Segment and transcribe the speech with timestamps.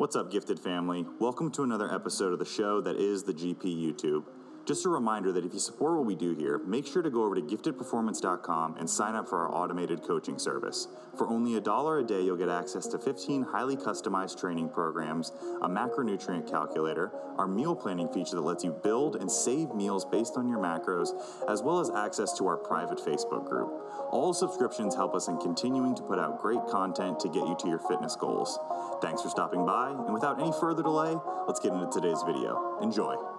[0.00, 1.04] What's up, gifted family?
[1.18, 4.24] Welcome to another episode of the show that is the GP YouTube.
[4.66, 7.24] Just a reminder that if you support what we do here, make sure to go
[7.24, 10.86] over to giftedperformance.com and sign up for our automated coaching service.
[11.16, 15.32] For only a dollar a day, you'll get access to 15 highly customized training programs,
[15.62, 20.36] a macronutrient calculator, our meal planning feature that lets you build and save meals based
[20.36, 21.10] on your macros,
[21.48, 23.72] as well as access to our private Facebook group.
[24.10, 27.68] All subscriptions help us in continuing to put out great content to get you to
[27.68, 28.58] your fitness goals.
[29.00, 31.16] Thanks for stopping by, and without any further delay,
[31.46, 32.78] let's get into today's video.
[32.82, 33.29] Enjoy.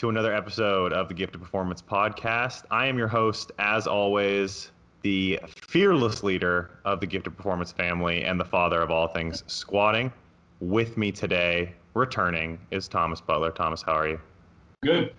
[0.00, 2.62] To another episode of the Gifted Performance Podcast.
[2.70, 4.70] I am your host, as always,
[5.02, 10.10] the fearless leader of the Gifted Performance family and the father of all things squatting.
[10.60, 13.50] With me today, returning, is Thomas Butler.
[13.50, 14.20] Thomas, how are you?
[14.82, 15.12] Good.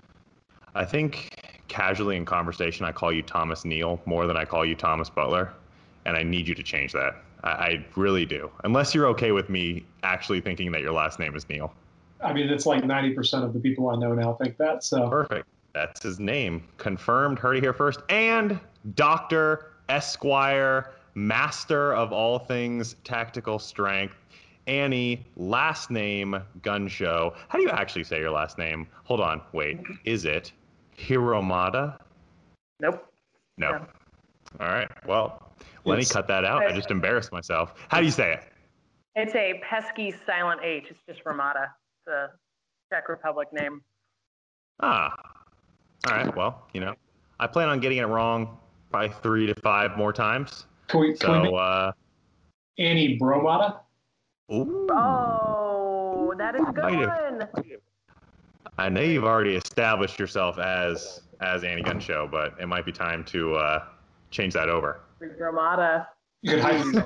[0.73, 1.29] I think
[1.67, 5.53] casually in conversation, I call you Thomas Neal more than I call you Thomas Butler,
[6.05, 7.17] and I need you to change that.
[7.43, 8.49] I, I really do.
[8.63, 11.71] Unless you're okay with me actually thinking that your last name is Neal.
[12.23, 14.83] I mean, it's like 90% of the people I know now think that.
[14.83, 15.47] So perfect.
[15.73, 16.63] That's his name.
[16.77, 17.39] Confirmed.
[17.39, 18.01] Heard it here first.
[18.09, 18.59] And
[18.95, 24.15] Doctor Esquire, master of all things tactical strength.
[24.67, 27.33] Annie, last name Gun Show.
[27.47, 28.87] How do you actually say your last name?
[29.05, 29.41] Hold on.
[29.53, 29.79] Wait.
[30.05, 30.51] Is it
[30.97, 31.97] Hiromada?
[32.79, 33.05] Nope.
[33.57, 33.71] No.
[33.71, 33.85] no.
[34.59, 34.89] All right.
[35.07, 35.51] Well,
[35.85, 36.65] let me cut that out.
[36.65, 37.73] I just embarrassed myself.
[37.87, 38.43] How do you say it?
[39.15, 40.87] It's a pesky silent H.
[40.89, 41.73] It's just Ramada
[42.05, 42.29] the
[42.91, 43.81] Czech Republic name.
[44.81, 45.13] Ah,
[46.07, 46.35] all right.
[46.35, 46.95] Well, you know,
[47.39, 48.57] I plan on getting it wrong
[48.91, 50.65] probably three to five more times.
[50.87, 51.15] Can we?
[51.15, 51.91] So, can we uh,
[52.77, 53.79] Annie Bromata.
[54.51, 54.87] Ooh.
[54.91, 57.47] Oh, that is a good one.
[58.77, 62.91] I know you've already established yourself as as Annie Gun Show, but it might be
[62.91, 63.85] time to uh,
[64.29, 65.01] change that over.
[65.21, 66.07] Bromata.
[66.45, 66.63] Good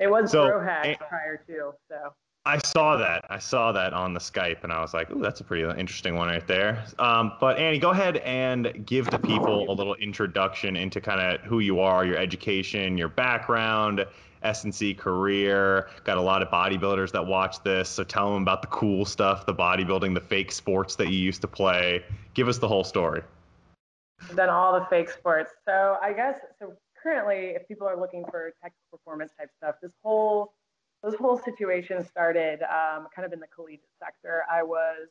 [0.00, 2.14] It was so, Brohack prior to, so.
[2.46, 3.24] I saw that.
[3.30, 6.14] I saw that on the Skype, and I was like, "Ooh, that's a pretty interesting
[6.14, 10.76] one right there." Um, but Annie, go ahead and give the people a little introduction
[10.76, 14.04] into kind of who you are, your education, your background,
[14.42, 15.88] S&C career.
[16.04, 19.46] Got a lot of bodybuilders that watch this, so tell them about the cool stuff,
[19.46, 22.04] the bodybuilding, the fake sports that you used to play.
[22.34, 23.22] Give us the whole story.
[24.28, 25.52] I've done all the fake sports.
[25.64, 26.74] So I guess so.
[27.02, 30.54] Currently, if people are looking for technical performance type stuff, this whole
[31.04, 34.42] this whole situation started um, kind of in the collegiate sector.
[34.50, 35.08] I was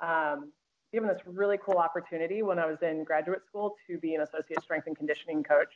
[0.00, 0.52] um,
[0.92, 4.62] given this really cool opportunity when I was in graduate school to be an associate
[4.62, 5.72] strength and conditioning coach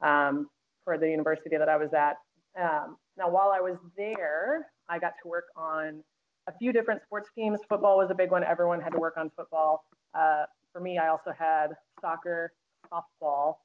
[0.00, 0.48] um,
[0.84, 2.16] for the university that I was at.
[2.58, 6.02] Um, now, while I was there, I got to work on
[6.48, 7.60] a few different sports teams.
[7.68, 8.42] Football was a big one.
[8.42, 9.84] Everyone had to work on football.
[10.14, 11.68] Uh, for me, I also had
[12.00, 12.52] soccer,
[12.90, 13.56] softball,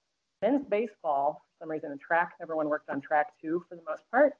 [0.41, 2.33] men's baseball, for some reason, and track.
[2.41, 4.33] Everyone worked on track too, for the most part.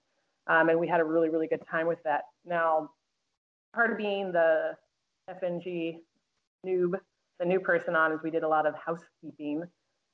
[0.48, 2.24] Um, and we had a really, really good time with that.
[2.46, 2.92] Now,
[3.74, 4.76] part of being the
[5.30, 6.00] FNG
[6.66, 6.94] noob,
[7.40, 9.64] the new person on, is we did a lot of housekeeping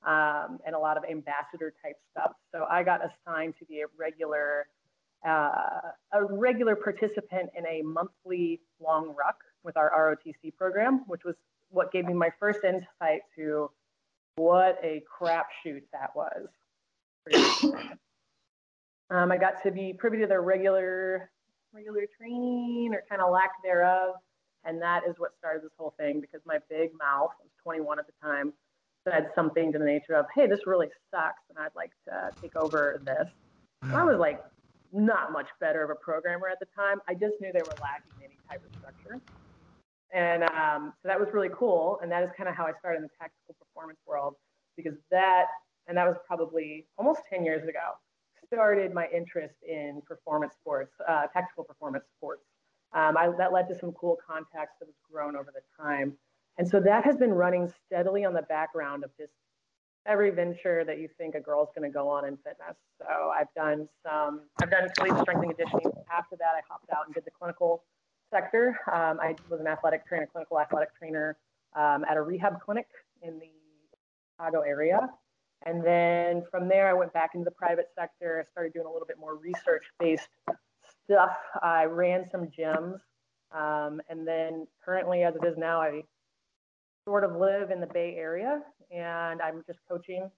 [0.05, 2.31] um, and a lot of ambassador type stuff.
[2.53, 4.67] So I got assigned to be a regular,
[5.27, 11.35] uh, a regular participant in a monthly long ruck with our ROTC program, which was
[11.69, 13.69] what gave me my first insight to
[14.35, 16.47] what a crapshoot that was.
[19.11, 21.29] Um, I got to be privy to their regular
[21.73, 24.15] regular training or kind of lack thereof.
[24.63, 27.99] And that is what started this whole thing because my big mouth, I was 21
[27.99, 28.53] at the time,
[29.07, 32.55] said something to the nature of, hey, this really sucks and I'd like to take
[32.55, 33.27] over this.
[33.83, 34.43] I was like,
[34.93, 37.01] not much better of a programmer at the time.
[37.07, 39.19] I just knew they were lacking any type of structure.
[40.13, 41.97] And um, so that was really cool.
[42.03, 44.35] And that is kind of how I started in the tactical performance world
[44.77, 45.47] because that,
[45.87, 47.97] and that was probably almost 10 years ago
[48.51, 52.43] started my interest in performance sports, uh, tactical performance sports.
[52.93, 56.13] Um, I, that led to some cool contacts that has grown over the time.
[56.57, 59.31] And so that has been running steadily on the background of just
[60.05, 62.75] every venture that you think a girl's going to go on in fitness.
[62.99, 65.91] So I've done some, I've done collegiate strength and conditioning.
[66.11, 67.83] After that, I hopped out and did the clinical
[68.33, 68.77] sector.
[68.91, 71.37] Um, I was an athletic trainer, clinical athletic trainer
[71.75, 72.87] um, at a rehab clinic
[73.21, 73.49] in the
[74.35, 75.09] Chicago area.
[75.65, 78.43] And then from there, I went back into the private sector.
[78.45, 80.29] I started doing a little bit more research based
[81.05, 81.37] stuff.
[81.61, 82.99] I ran some gyms
[83.51, 86.03] Um, and then currently, as it is now, I
[87.05, 88.61] sort of live in the Bay Area
[88.91, 90.29] and I'm just coaching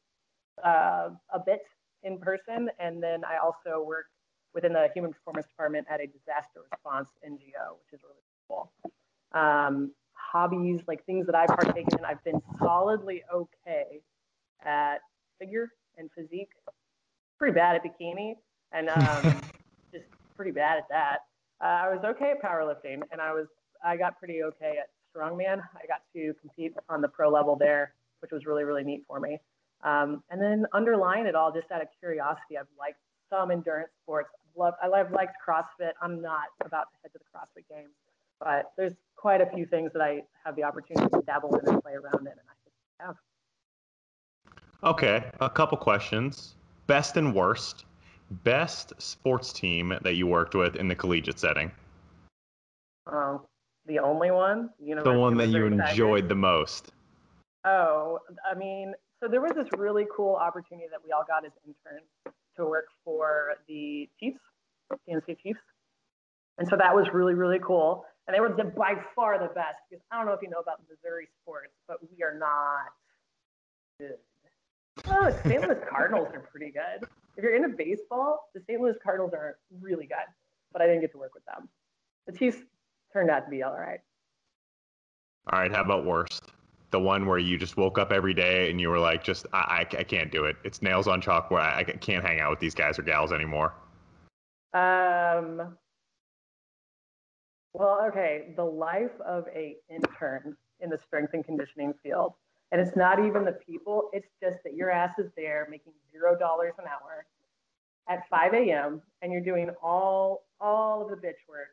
[0.63, 1.61] uh, a bit
[2.03, 2.69] in person.
[2.79, 4.07] And then I also work
[4.53, 8.71] within the human performance department at a disaster response NGO, which is really cool.
[9.33, 14.01] Um, hobbies, like things that I've partaken in, I've been solidly okay
[14.65, 14.99] at
[15.43, 16.49] figure and physique.
[17.37, 18.35] Pretty bad at bikini
[18.71, 19.41] and um,
[19.91, 20.05] just
[20.35, 21.17] pretty bad at that.
[21.61, 23.47] Uh, I was okay at powerlifting and I was
[23.83, 25.59] I got pretty okay at strongman.
[25.75, 29.19] I got to compete on the pro level there, which was really really neat for
[29.19, 29.39] me.
[29.83, 32.99] Um, and then underlying it all, just out of curiosity, I've liked
[33.29, 34.29] some endurance sports.
[34.61, 35.91] I've I love liked CrossFit.
[36.01, 37.91] I'm not about to head to the CrossFit Games,
[38.39, 41.81] but there's quite a few things that I have the opportunity to dabble in and
[41.81, 43.15] play around in, and I just have.
[44.83, 46.55] Okay, a couple questions.
[46.87, 47.85] Best and worst.
[48.43, 51.71] Best sports team that you worked with in the collegiate setting.
[53.07, 53.41] Um,
[53.85, 54.69] the only one.
[54.79, 56.91] You know, the one that you enjoyed the most.
[57.65, 58.19] Oh,
[58.49, 62.09] I mean, so there was this really cool opportunity that we all got as interns
[62.57, 64.39] to work for the Chiefs,
[65.07, 65.59] KC Chiefs.
[66.57, 68.05] And so that was really, really cool.
[68.27, 70.59] And they were the, by far the best because I don't know if you know
[70.59, 72.91] about Missouri sports, but we are not
[73.97, 74.17] good.
[75.07, 75.61] Oh, the St.
[75.61, 77.07] Louis Cardinals are pretty good.
[77.35, 78.79] If you're into baseball, the St.
[78.79, 80.17] Louis Cardinals are really good,
[80.71, 81.67] but I didn't get to work with them.
[82.27, 82.59] The Chiefs
[83.11, 83.99] turned out to be all right.
[85.51, 86.51] All right, how about worst?
[86.91, 89.85] The one where you just woke up every day and you were like, just I,
[89.91, 90.55] I, I can't do it.
[90.63, 91.61] It's nails on chalkboard.
[91.61, 93.73] I, I can't hang out with these guys or gals anymore.
[94.73, 95.75] Um.
[97.73, 98.53] Well, okay.
[98.55, 102.33] The life of a intern in the strength and conditioning field,
[102.73, 104.09] and it's not even the people.
[104.13, 107.27] It's just that your ass is there making zero dollars an hour
[108.09, 109.01] at 5 a.m.
[109.23, 111.69] and you're doing all all of the bitch work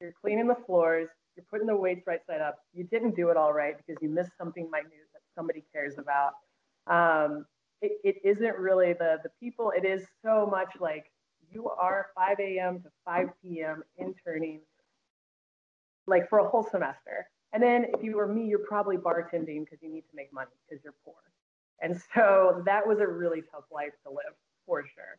[0.00, 2.58] you're cleaning the floors, you're putting the weights right side up.
[2.74, 6.34] You didn't do it all right because you missed something minute that somebody cares about.
[6.86, 7.46] Um,
[7.82, 9.72] it, it isn't really the the people.
[9.76, 11.06] It is so much like
[11.52, 12.80] you are 5 a.m.
[12.82, 13.84] to 5 p.m.
[13.98, 14.60] interning,
[16.06, 17.28] like for a whole semester.
[17.56, 20.50] And then if you were me, you're probably bartending because you need to make money
[20.68, 21.14] because you're poor.
[21.80, 24.34] And so that was a really tough life to live
[24.66, 25.16] for sure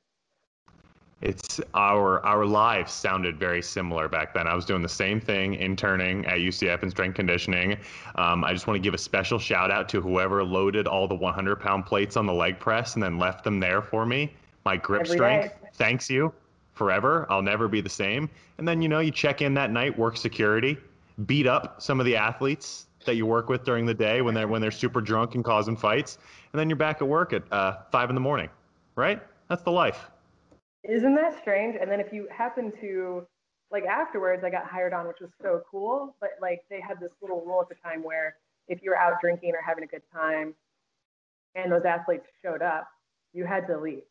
[1.20, 4.46] it's our our lives sounded very similar back then.
[4.46, 7.76] I was doing the same thing, interning at UCF in strength conditioning.
[8.16, 11.16] Um, I just want to give a special shout out to whoever loaded all the
[11.16, 14.32] 100 pound plates on the leg press and then left them there for me.
[14.64, 15.70] My grip Every strength, day.
[15.74, 16.32] thanks you
[16.74, 17.26] forever.
[17.32, 18.30] I'll never be the same.
[18.60, 20.78] And then you know you check in that night, work security,
[21.26, 24.48] beat up some of the athletes that you work with during the day when they're
[24.48, 26.18] when they're super drunk and causing fights,
[26.54, 28.50] and then you're back at work at uh, five in the morning.
[28.96, 29.22] Right?
[29.50, 30.10] That's the life.
[30.84, 31.76] Isn't that strange?
[31.80, 33.26] And then if you happen to
[33.72, 36.16] like afterwards, I got hired on, which was so cool.
[36.20, 38.36] But like they had this little rule at the time where
[38.68, 40.54] if you were out drinking or having a good time,
[41.56, 42.88] and those athletes showed up,
[43.34, 44.04] you had to leave.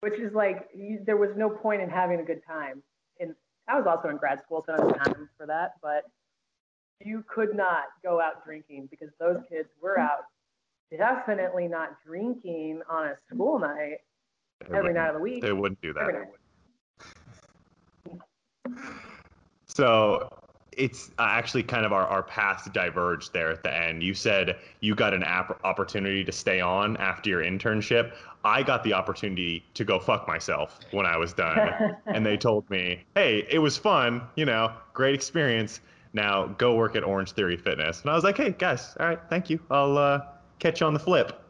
[0.00, 2.82] Which is like you, there was no point in having a good time.
[3.18, 3.34] And
[3.68, 5.74] I was also in grad school, so I had time for that.
[5.82, 6.04] But
[7.00, 10.24] you could not go out drinking because those kids were out
[10.96, 13.98] definitely not drinking on a school night
[14.74, 15.42] every night of the week.
[15.42, 16.32] They wouldn't do that.
[19.66, 20.28] So
[20.72, 24.02] it's uh, actually kind of our, our paths diverged there at the end.
[24.02, 28.12] You said you got an app opportunity to stay on after your internship.
[28.44, 31.96] I got the opportunity to go fuck myself when I was done.
[32.06, 35.80] and they told me, hey, it was fun, you know, great experience.
[36.12, 38.00] Now go work at Orange Theory Fitness.
[38.02, 39.60] And I was like, hey, guys, all right, thank you.
[39.70, 40.20] I'll uh,
[40.58, 41.42] catch you on the flip.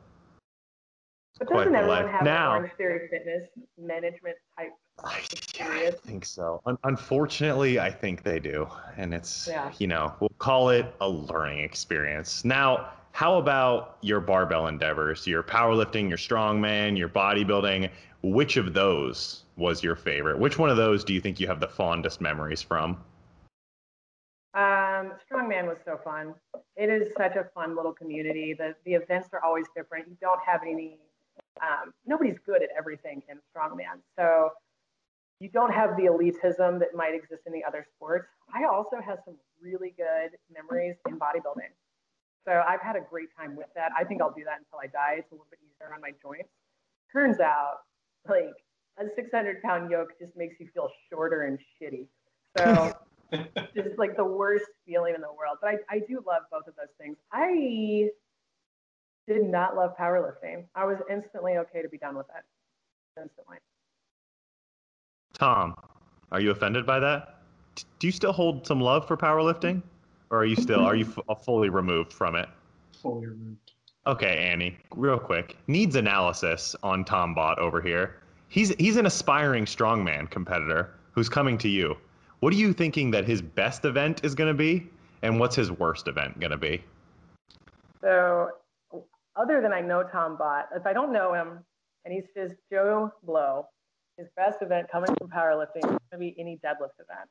[1.39, 3.49] But doesn't everyone have now, Orange Theory Fitness
[3.79, 4.73] management type
[5.05, 5.23] I,
[5.61, 6.61] I think so.
[6.67, 8.69] Un- unfortunately, I think they do.
[8.97, 9.73] And it's, yeah.
[9.79, 12.45] you know, we'll call it a learning experience.
[12.45, 17.91] Now, how about your barbell endeavors, your powerlifting, your strongman, your bodybuilding?
[18.23, 20.39] Which of those was your favorite?
[20.39, 23.03] Which one of those do you think you have the fondest memories from?
[24.53, 26.35] Um, strongman was so fun.
[26.77, 28.55] It is such a fun little community.
[28.55, 30.09] The the events are always different.
[30.09, 30.99] You don't have any
[31.63, 34.01] um, nobody's good at everything in strongman.
[34.19, 34.51] So
[35.41, 38.29] you don't have the elitism that might exist in the other sports.
[38.53, 41.73] I also have some really good memories in bodybuilding.
[42.47, 43.91] So I've had a great time with that.
[43.99, 45.17] I think I'll do that until I die.
[45.19, 46.51] It's a little bit easier on my joints.
[47.13, 47.81] Turns out,
[48.29, 48.53] like
[48.99, 52.07] a 600 pound yoke just makes you feel shorter and shitty.
[52.57, 52.93] So
[53.75, 55.59] just like the worst feeling in the world.
[55.61, 57.17] But I, I do love both of those things.
[57.33, 58.09] I
[59.27, 60.65] did not love powerlifting.
[60.75, 63.21] I was instantly okay to be done with it.
[63.21, 63.59] Instantly.
[65.33, 65.75] Tom,
[66.33, 67.41] are you offended by that?
[67.99, 69.83] do you still hold some love for powerlifting,
[70.31, 72.49] or are you still are you f- uh, fully removed from it?
[72.93, 73.73] Fully removed.
[74.07, 75.57] Okay, Annie, real quick.
[75.67, 78.17] Needs analysis on Tom Bot over here.
[78.49, 81.97] He's he's an aspiring strongman competitor who's coming to you.
[82.41, 84.89] What are you thinking that his best event is going to be,
[85.23, 86.83] and what's his worst event going to be?
[88.01, 88.49] So,
[89.37, 91.59] other than I know Tom Bot, if I don't know him
[92.05, 93.67] and he's just Joe Blow,
[94.17, 97.29] his best event coming from powerlifting is going to be any deadlift event.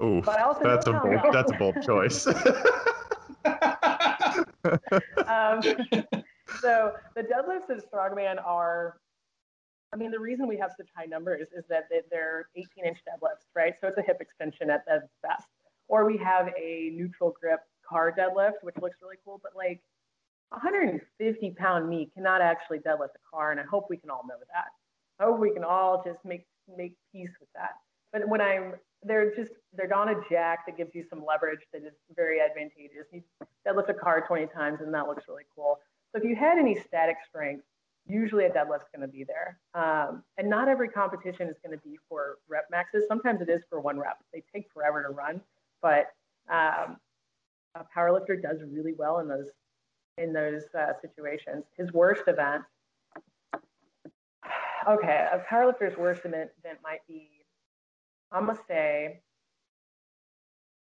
[0.00, 2.28] Ooh, But I also that's a bold, that's a bold choice.
[5.28, 5.60] Um,
[6.60, 8.98] so the deadlifts and strongman are,
[9.92, 12.98] I mean, the reason we have such high numbers is that they- they're 18 inch
[13.04, 13.74] deadlifts, right?
[13.80, 15.48] So it's a hip extension at the best.
[15.88, 19.82] Or we have a neutral grip car deadlift, which looks really cool, but like
[20.50, 24.38] 150 pound me cannot actually deadlift a car, and I hope we can all know
[24.52, 24.68] that.
[25.18, 27.80] I hope we can all just make make peace with that.
[28.12, 31.82] But when I'm, they're just they're on a jack that gives you some leverage that
[31.82, 33.06] is very advantageous.
[33.12, 33.22] You
[33.66, 35.80] deadlift a car 20 times, and that looks really cool.
[36.12, 37.64] So if you had any static strength,
[38.08, 39.58] usually a deadlift's going to be there.
[39.74, 43.04] Um, and not every competition is going to be for rep maxes.
[43.06, 44.18] Sometimes it is for one rep.
[44.32, 45.40] They take forever to run,
[45.82, 46.12] but
[46.50, 46.96] um,
[47.74, 49.48] a powerlifter does really well in those
[50.16, 51.64] in those uh, situations.
[51.76, 52.64] His worst event,
[54.88, 56.50] okay, a powerlifter's worst event,
[56.82, 57.28] might be,
[58.32, 59.20] I'm gonna say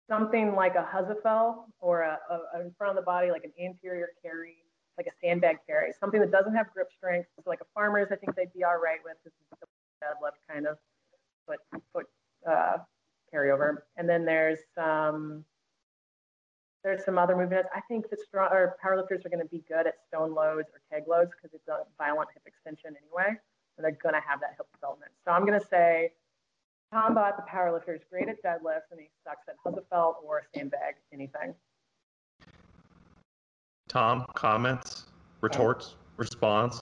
[0.10, 3.54] something like a Husafell or a, a, a in front of the body, like an
[3.64, 4.58] anterior carry,
[5.00, 7.30] like a sandbag carry, something that doesn't have grip strength.
[7.38, 9.68] So like a farmer's, I think they'd be all right with this is the
[10.04, 10.78] deadlift kind of
[11.48, 11.60] foot
[11.94, 12.06] foot
[12.46, 12.78] uh,
[13.34, 13.78] carryover.
[13.96, 15.46] And then there's um,
[16.84, 17.70] there's some other movements.
[17.74, 20.82] I think that strong or powerlifters are going to be good at stone loads or
[20.92, 23.40] keg loads because it's a violent hip extension anyway,
[23.78, 25.12] and they're going to have that hip development.
[25.24, 26.12] So I'm going to say
[26.92, 30.96] Tom Bot, the powerlifter, is great at deadlifts and he sucks at Husafell or sandbag
[31.14, 31.56] anything.
[33.90, 35.08] Tom, comments,
[35.42, 36.80] retorts, response.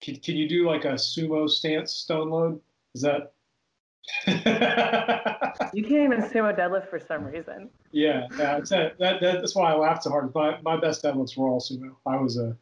[0.00, 2.60] Can, can you do like a sumo stance stone load?
[2.94, 3.32] Is that?
[5.74, 7.68] You can't even sumo deadlift for some reason.
[7.92, 8.56] yeah, yeah.
[8.56, 10.34] It's that, that, that's why I laughed so hard.
[10.34, 11.94] My, my best deadlifts were all sumo.
[12.06, 12.56] I was a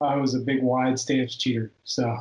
[0.00, 1.72] I was a big wide stance cheater.
[1.84, 2.16] So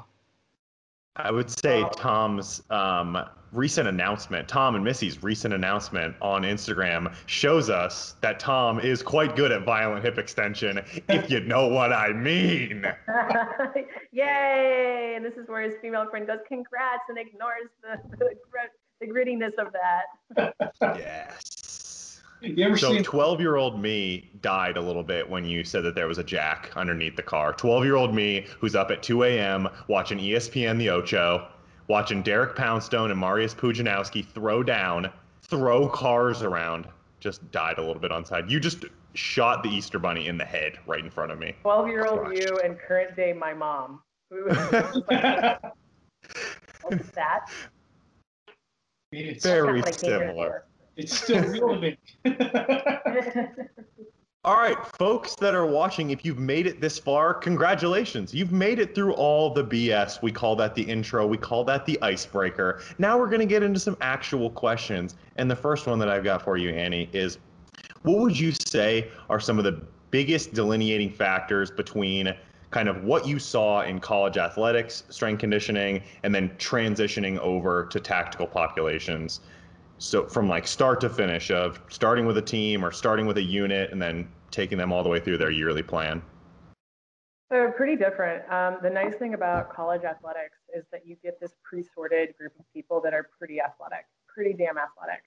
[1.16, 3.18] I would say Tom's um,
[3.53, 9.36] recent announcement, Tom and Missy's recent announcement on Instagram shows us that Tom is quite
[9.36, 12.86] good at violent hip extension, if you know what I mean.
[14.12, 15.13] Yay!
[15.15, 18.29] And this is where his female friend goes, congrats, and ignores the, the,
[19.00, 20.55] the grittiness of that.
[20.81, 22.22] Yes.
[22.41, 25.95] you ever So 12 year old me died a little bit when you said that
[25.95, 27.53] there was a jack underneath the car.
[27.53, 29.69] 12 year old me who's up at 2 a.m.
[29.88, 31.48] watching ESPN The Ocho,
[31.88, 35.10] watching Derek Poundstone and Mariusz Pudzianowski throw down,
[35.42, 36.88] throw cars around,
[37.20, 38.50] just died a little bit on side.
[38.50, 41.56] You just shot the Easter Bunny in the head right in front of me.
[41.62, 44.02] 12 year old you and current day my mom.
[44.30, 44.58] Who was
[45.10, 45.60] like,
[46.82, 47.50] what's that?
[49.12, 50.66] it's, Very That's what I came here similar.
[50.98, 51.98] it's still real to me.
[52.24, 53.70] for.
[54.46, 58.34] All right, folks that are watching, if you've made it this far, congratulations.
[58.34, 60.22] You've made it through all the BS.
[60.22, 62.82] We call that the intro, we call that the icebreaker.
[62.98, 65.16] Now we're going to get into some actual questions.
[65.38, 67.38] And the first one that I've got for you, Annie, is
[68.02, 69.82] what would you say are some of the
[70.12, 72.36] biggest delineating factors between
[72.70, 77.98] kind of what you saw in college athletics, strength conditioning, and then transitioning over to
[77.98, 79.40] tactical populations?
[80.03, 83.41] So from like start to finish of starting with a team or starting with a
[83.41, 86.22] unit and then taking them all the way through their yearly plan.
[87.50, 88.43] So pretty different.
[88.51, 92.65] Um, the nice thing about college athletics is that you get this pre-sorted group of
[92.74, 95.24] people that are pretty athletic, pretty damn athletic,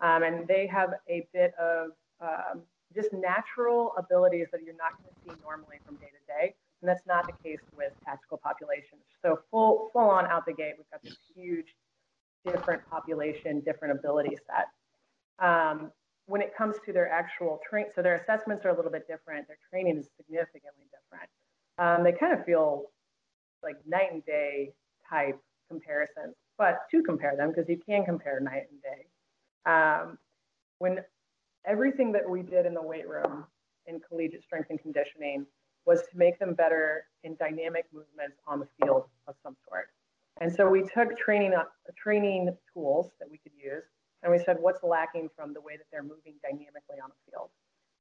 [0.00, 2.62] um, and they have a bit of um,
[2.94, 6.88] just natural abilities that you're not going to see normally from day to day, and
[6.88, 9.02] that's not the case with tactical populations.
[9.22, 11.74] So full full on out the gate, we've got this huge
[12.44, 14.68] different population, different ability set.
[15.44, 15.90] Um,
[16.26, 19.48] when it comes to their actual train, so their assessments are a little bit different.
[19.48, 21.28] Their training is significantly different.
[21.78, 22.84] Um, they kind of feel
[23.62, 24.72] like night and day
[25.08, 29.70] type comparisons, but to compare them because you can compare night and day.
[29.70, 30.18] Um,
[30.78, 31.00] when
[31.66, 33.44] everything that we did in the weight room
[33.86, 35.46] in collegiate strength and conditioning
[35.86, 39.88] was to make them better in dynamic movements on the field of some sort.
[40.40, 41.64] And so we took training uh,
[41.96, 43.84] training tools that we could use,
[44.22, 47.50] and we said, what's lacking from the way that they're moving dynamically on the field?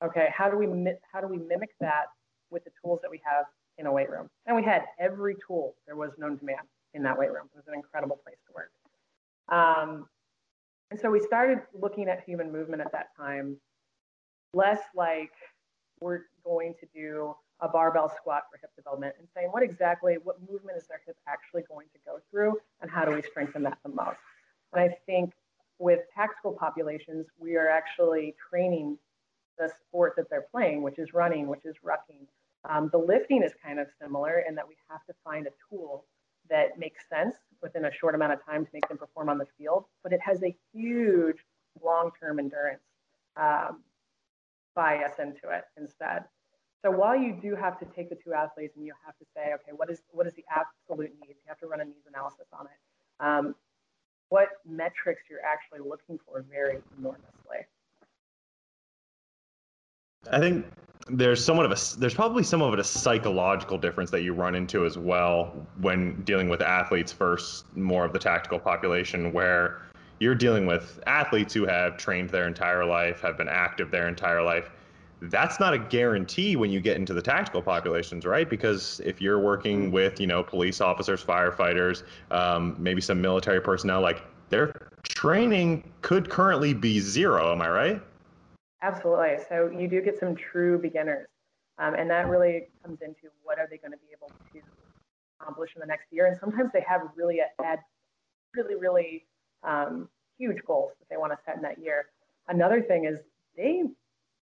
[0.03, 0.67] Okay, how do we
[1.12, 2.05] how do we mimic that
[2.50, 3.46] with the tools that we have
[3.77, 4.29] in a weight room?
[4.46, 7.50] And we had every tool there was known to man in that weight room.
[7.53, 8.72] It was an incredible place to work.
[9.50, 10.08] Um,
[10.91, 13.58] And so we started looking at human movement at that time,
[14.53, 15.34] less like
[16.01, 20.39] we're going to do a barbell squat for hip development and saying what exactly, what
[20.41, 23.77] movement is their hip actually going to go through and how do we strengthen that
[23.84, 24.18] the most.
[24.74, 25.34] And I think
[25.77, 28.98] with tactical populations, we are actually training
[29.58, 32.27] the sport that they're playing, which is running, which is rucking.
[32.70, 36.06] Um, the lifting is kind of similar in that we have to find a tool
[36.50, 39.46] that makes sense within a short amount of time to make them perform on the
[39.58, 41.38] field, but it has a huge
[41.84, 42.82] long-term endurance
[43.38, 43.82] um,
[44.76, 46.26] bias into it instead.
[46.82, 49.54] So while you do have to take the two athletes and you have to say,
[49.56, 51.36] okay, what is what is the absolute need?
[51.36, 53.24] You have to run a needs analysis on it.
[53.26, 53.56] Um,
[54.30, 57.66] what metrics you're actually looking for vary enormously.
[60.32, 60.66] I think
[61.08, 64.86] there's somewhat of a there's probably some of a psychological difference that you run into
[64.86, 69.82] as well when dealing with athletes versus more of the tactical population where
[70.20, 74.44] you're dealing with athletes who have trained their entire life, have been active their entire
[74.44, 74.70] life.
[75.22, 78.50] That's not a guarantee when you get into the tactical populations, right?
[78.50, 84.02] Because if you're working with, you know, police officers, firefighters, um, maybe some military personnel,
[84.02, 84.72] like their
[85.04, 87.52] training could currently be zero.
[87.52, 88.02] Am I right?
[88.82, 89.40] Absolutely.
[89.50, 91.28] So you do get some true beginners.
[91.80, 94.62] Um, and that really comes into what are they going to be able to
[95.40, 96.28] accomplish in the next year.
[96.28, 97.80] And sometimes they have really had
[98.56, 99.26] really, really
[99.63, 102.08] um, huge goals that they want to set in that year.
[102.48, 103.20] Another thing is
[103.56, 103.84] they,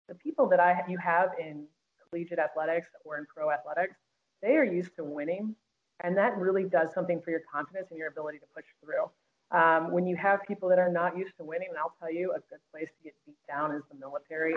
[0.08, 1.64] the people that I you have in
[2.08, 3.96] collegiate athletics or in pro athletics,
[4.42, 5.54] they are used to winning,
[6.00, 9.10] and that really does something for your confidence and your ability to push through.
[9.50, 12.32] Um, when you have people that are not used to winning, and I'll tell you,
[12.32, 14.54] a good place to get beat down is the military,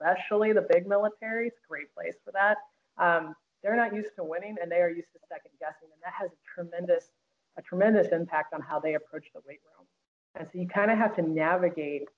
[0.00, 1.48] especially the big military.
[1.48, 2.56] It's a great place for that.
[2.96, 6.14] Um, they're not used to winning, and they are used to second guessing, and that
[6.14, 7.10] has a tremendous,
[7.58, 9.79] a tremendous impact on how they approach the weight room.
[10.34, 12.08] And so you kind of have to navigate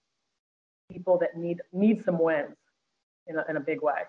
[0.91, 2.57] people that need need some wins
[3.27, 4.03] in a, in a big way.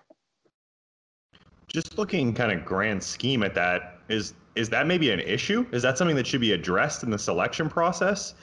[1.66, 5.66] Just looking kind of grand scheme at that, is is that maybe an issue?
[5.72, 8.34] Is that something that should be addressed in the selection process?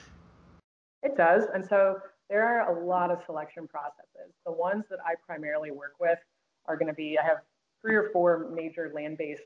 [1.03, 1.43] It does.
[1.53, 1.97] And so
[2.29, 4.33] there are a lot of selection processes.
[4.45, 6.19] The ones that I primarily work with
[6.65, 7.37] are going to be, I have
[7.81, 9.43] three or four major land-based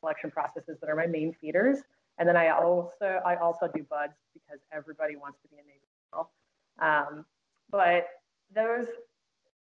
[0.00, 1.78] selection processes that are my main feeders.
[2.18, 5.86] And then I also, I also do BUD/S because everybody wants to be a Navy
[6.12, 6.30] SEAL.
[6.80, 7.24] Um,
[7.70, 8.06] but
[8.54, 8.86] those,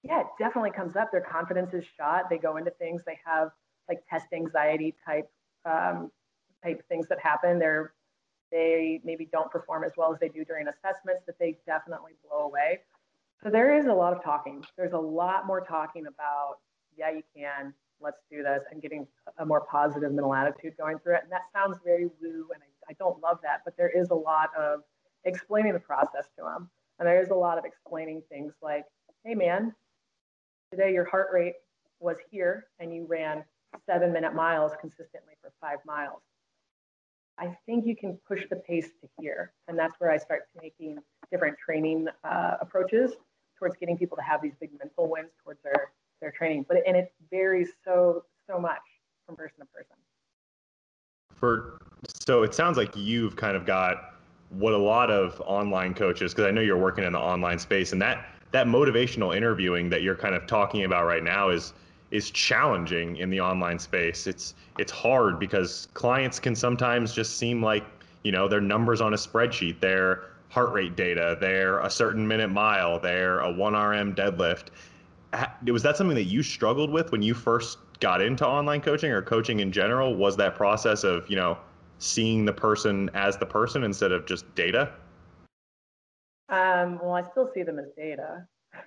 [0.04, 1.12] yeah, it definitely comes up.
[1.12, 2.30] Their confidence is shot.
[2.30, 3.50] They go into things, they have
[3.88, 5.30] like test anxiety type
[5.66, 6.12] um,
[6.64, 7.60] type things that happen.
[7.60, 7.94] They're
[8.52, 12.46] they maybe don't perform as well as they do during assessments that they definitely blow
[12.46, 12.80] away.
[13.44, 14.66] So there is a lot of talking.
[14.76, 16.58] There's a lot more talking about,
[16.98, 19.08] yeah, you can, let's do this, and getting
[19.38, 21.24] a more positive mental attitude going through it.
[21.24, 24.16] And that sounds very woo, and I, I don't love that, but there is a
[24.16, 24.82] lot of
[25.26, 26.70] explaining the process to them.
[27.00, 28.86] And there is a lot of explaining things like,
[29.24, 29.74] hey man,
[30.72, 31.56] today your heart rate
[32.00, 33.44] was here and you ran
[33.86, 36.22] seven minute miles consistently for five miles.
[37.38, 39.54] I think you can push the pace to here.
[39.68, 41.00] And that's where I start making
[41.32, 43.14] different training uh, approaches
[43.58, 46.66] towards getting people to have these big mental wins towards their, their training.
[46.68, 48.82] But and it varies so so much
[49.26, 49.96] from person to person.
[51.36, 51.80] For
[52.26, 54.16] so it sounds like you've kind of got
[54.50, 57.94] what a lot of online coaches, because I know you're working in the online space,
[57.94, 61.74] and that that motivational interviewing that you're kind of talking about right now is
[62.12, 64.28] is challenging in the online space.
[64.28, 67.86] It's it's hard because clients can sometimes just seem like
[68.24, 72.50] you know their numbers on a spreadsheet, their heart rate data, their a certain minute
[72.50, 74.70] mile, their a one RM deadlift.
[75.68, 79.22] Was that something that you struggled with when you first got into online coaching or
[79.22, 80.16] coaching in general?
[80.16, 81.58] Was that process of you know
[82.00, 84.94] seeing the person as the person instead of just data?
[86.50, 88.48] Um, well, I still see them as data.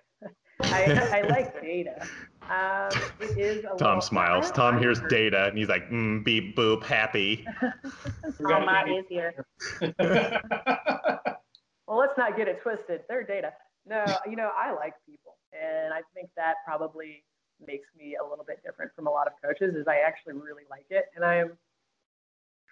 [0.62, 2.07] I, I like data.
[2.42, 4.50] Um, it is Tom little, smiles.
[4.50, 7.46] Tom hears data and he's like, mm, beep, boop, happy.
[7.61, 9.33] Tom my is here.
[9.81, 13.02] well, let's not get it twisted.
[13.09, 13.52] They're data.
[13.86, 15.36] No, you know, I like people.
[15.52, 17.24] And I think that probably
[17.64, 20.64] makes me a little bit different from a lot of coaches is I actually really
[20.70, 21.06] like it.
[21.14, 21.58] And I am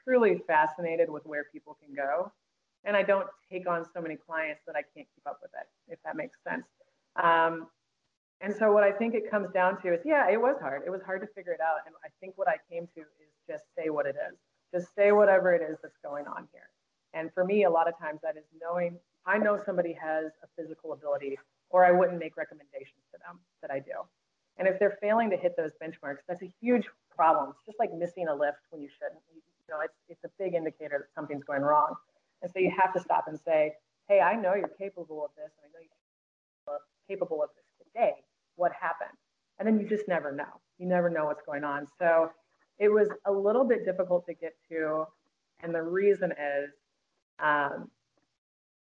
[0.05, 2.33] truly fascinated with where people can go.
[2.85, 5.93] And I don't take on so many clients that I can't keep up with it,
[5.93, 6.65] if that makes sense.
[7.23, 7.67] Um,
[8.41, 10.83] and so what I think it comes down to is, yeah, it was hard.
[10.87, 11.85] It was hard to figure it out.
[11.87, 14.39] And I think what I came to is just say what it is.
[14.73, 16.71] Just say whatever it is that's going on here.
[17.13, 18.97] And for me, a lot of times that is knowing
[19.27, 21.39] I know somebody has a physical ability,
[21.71, 24.07] or I wouldn't make recommendations to them that I do.
[24.59, 27.51] And if they're failing to hit those benchmarks, that's a huge problem.
[27.51, 29.21] It's just like missing a lift when you shouldn't.
[29.33, 31.95] You know, it's it's a big indicator that something's going wrong.
[32.43, 33.75] And so you have to stop and say,
[34.09, 36.79] hey, I know you're capable of this, and I know you're
[37.09, 38.15] capable of this today.
[38.57, 39.17] What happened?
[39.59, 40.61] And then you just never know.
[40.79, 41.87] You never know what's going on.
[41.99, 42.31] So
[42.79, 45.05] it was a little bit difficult to get to.
[45.63, 46.71] And the reason is
[47.39, 47.91] um,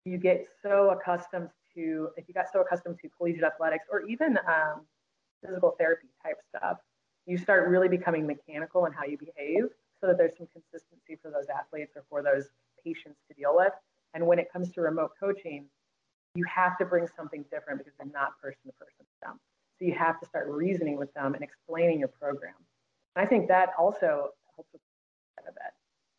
[0.05, 4.37] you get so accustomed to, if you got so accustomed to collegiate athletics or even
[4.47, 4.81] um,
[5.45, 6.77] physical therapy type stuff,
[7.25, 9.65] you start really becoming mechanical in how you behave
[9.99, 12.49] so that there's some consistency for those athletes or for those
[12.83, 13.73] patients to deal with.
[14.13, 15.65] And when it comes to remote coaching,
[16.33, 19.39] you have to bring something different because they're not person to person with them.
[19.77, 22.53] So you have to start reasoning with them and explaining your program.
[23.15, 24.81] And I think that also helps with
[25.47, 25.73] a bit.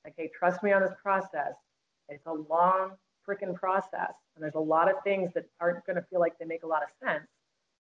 [0.04, 1.54] Like, hey, trust me on this process.
[2.08, 2.92] It's a long
[3.28, 6.44] freaking process, and there's a lot of things that aren't going to feel like they
[6.44, 7.26] make a lot of sense.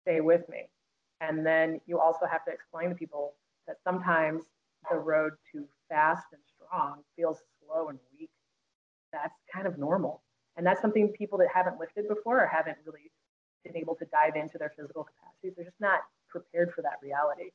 [0.03, 0.69] Stay with me.
[1.21, 3.35] And then you also have to explain to people
[3.67, 4.43] that sometimes
[4.91, 8.31] the road to fast and strong feels slow and weak.
[9.13, 10.23] That's kind of normal.
[10.57, 13.11] And that's something people that haven't lifted before or haven't really
[13.65, 17.51] been able to dive into their physical capacities, they're just not prepared for that reality.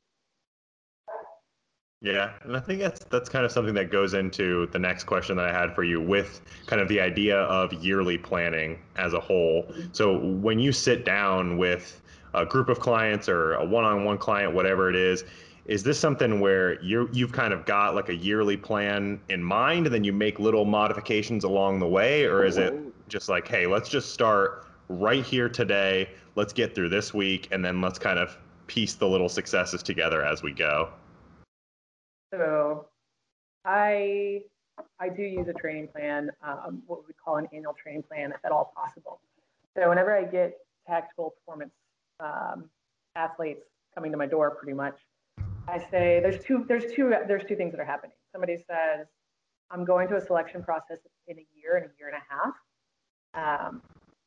[2.02, 5.36] Yeah, and I think that's that's kind of something that goes into the next question
[5.36, 9.20] that I had for you with kind of the idea of yearly planning as a
[9.20, 9.64] whole.
[9.64, 9.90] Mm-hmm.
[9.92, 12.02] So when you sit down with
[12.34, 15.26] a group of clients or a one-on-one client, whatever it is,
[15.66, 19.86] is this something where you you've kind of got like a yearly plan in mind
[19.86, 22.24] and then you make little modifications along the way?
[22.24, 22.74] Or is it
[23.10, 27.66] just like hey let's just start right here today let's get through this week and
[27.66, 30.90] then let's kind of piece the little successes together as we go
[32.32, 32.86] so
[33.66, 34.42] i
[35.00, 38.44] i do use a training plan um, what we call an annual training plan if
[38.46, 39.20] at all possible
[39.76, 40.54] so whenever i get
[40.88, 41.74] tactical performance
[42.20, 42.70] um,
[43.16, 43.64] athletes
[43.94, 44.96] coming to my door pretty much
[45.70, 48.16] I say there's two there's two there's two things that are happening.
[48.32, 49.06] Somebody says
[49.70, 53.70] I'm going to a selection process in a year and a year and a half,
[53.70, 53.82] um,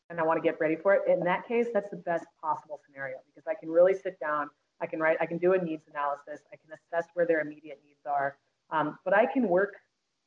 [0.08, 1.02] and I want to get ready for it.
[1.08, 4.50] In that case, that's the best possible scenario because I can really sit down.
[4.82, 5.16] I can write.
[5.20, 6.44] I can do a needs analysis.
[6.52, 8.36] I can assess where their immediate needs are.
[8.70, 9.74] Um, but I can work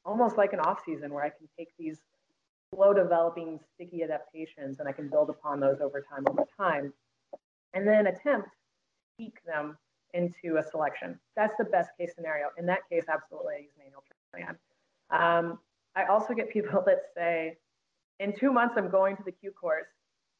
[0.05, 1.99] almost like an off season where I can take these
[2.73, 6.93] slow developing sticky adaptations and I can build upon those over time over time,
[7.73, 9.77] and then attempt to tweak them
[10.13, 11.19] into a selection.
[11.35, 12.47] That's the best case scenario.
[12.57, 14.57] In that case, absolutely, I use manual plan.
[15.09, 15.59] Um,
[15.95, 17.57] I also get people that say,
[18.19, 19.87] in two months, I'm going to the Q course,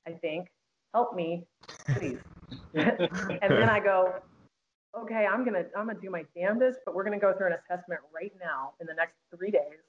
[0.08, 0.47] I think.
[0.93, 1.45] Help me,
[1.89, 2.19] please.
[2.73, 3.10] And
[3.41, 4.15] then I go,
[4.97, 8.01] okay, I'm gonna I'm gonna do my damnedest, but we're gonna go through an assessment
[8.13, 9.79] right now in the next three days.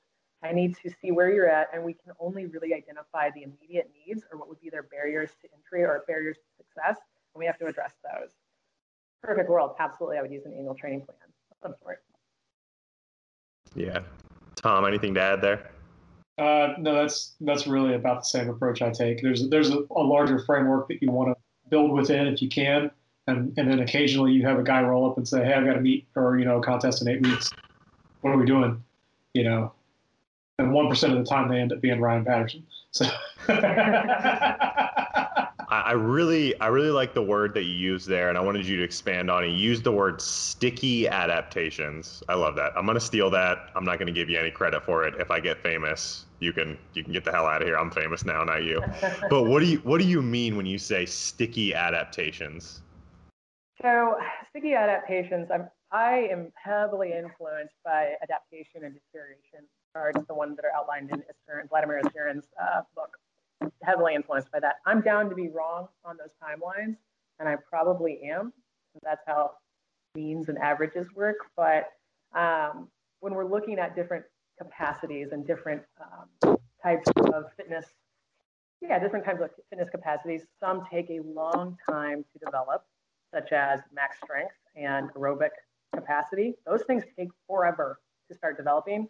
[0.42, 3.90] I need to see where you're at, and we can only really identify the immediate
[4.06, 6.96] needs or what would be their barriers to entry or barriers to success,
[7.34, 8.30] and we have to address those
[9.26, 11.18] perfect world, absolutely, I would use an annual training plan
[11.50, 12.02] of some sort.
[13.74, 14.00] Yeah.
[14.54, 15.70] Tom, anything to add there?
[16.38, 19.22] Uh, no, that's that's really about the same approach I take.
[19.22, 21.36] There's there's a, a larger framework that you want to
[21.70, 22.90] build within if you can,
[23.26, 25.74] and and then occasionally you have a guy roll up and say, hey, I've got
[25.74, 27.50] to meet for you know a contest in eight weeks.
[28.20, 28.82] What are we doing?
[29.34, 29.72] You know,
[30.58, 32.66] and one percent of the time they end up being Ryan Patterson.
[32.90, 33.06] So.
[35.68, 38.76] I really, I really like the word that you used there, and I wanted you
[38.76, 39.48] to expand on it.
[39.48, 42.22] You used the word sticky adaptations.
[42.28, 42.72] I love that.
[42.76, 43.70] I'm gonna steal that.
[43.74, 45.14] I'm not gonna give you any credit for it.
[45.18, 47.76] If I get famous, you can you can get the hell out of here.
[47.76, 48.80] I'm famous now, not you.
[49.30, 52.82] but what do you what do you mean when you say sticky adaptations?
[53.82, 54.16] So
[54.50, 55.48] sticky adaptations.
[55.52, 61.10] I'm I am heavily influenced by adaptation and deterioration cards, the ones that are outlined
[61.10, 61.22] in
[61.68, 63.16] Vladimir Issurin's uh, book
[63.82, 64.76] heavily influenced by that.
[64.84, 66.96] I'm down to be wrong on those timelines,
[67.38, 68.52] and I probably am.
[69.02, 69.52] That's how
[70.14, 71.36] means and averages work.
[71.56, 71.92] But
[72.34, 72.88] um,
[73.20, 74.24] when we're looking at different
[74.58, 77.86] capacities and different um, types of fitness,
[78.80, 82.84] yeah, different types of fitness capacities, some take a long time to develop,
[83.32, 85.50] such as max strength and aerobic
[85.94, 86.54] capacity.
[86.66, 89.08] Those things take forever to start developing.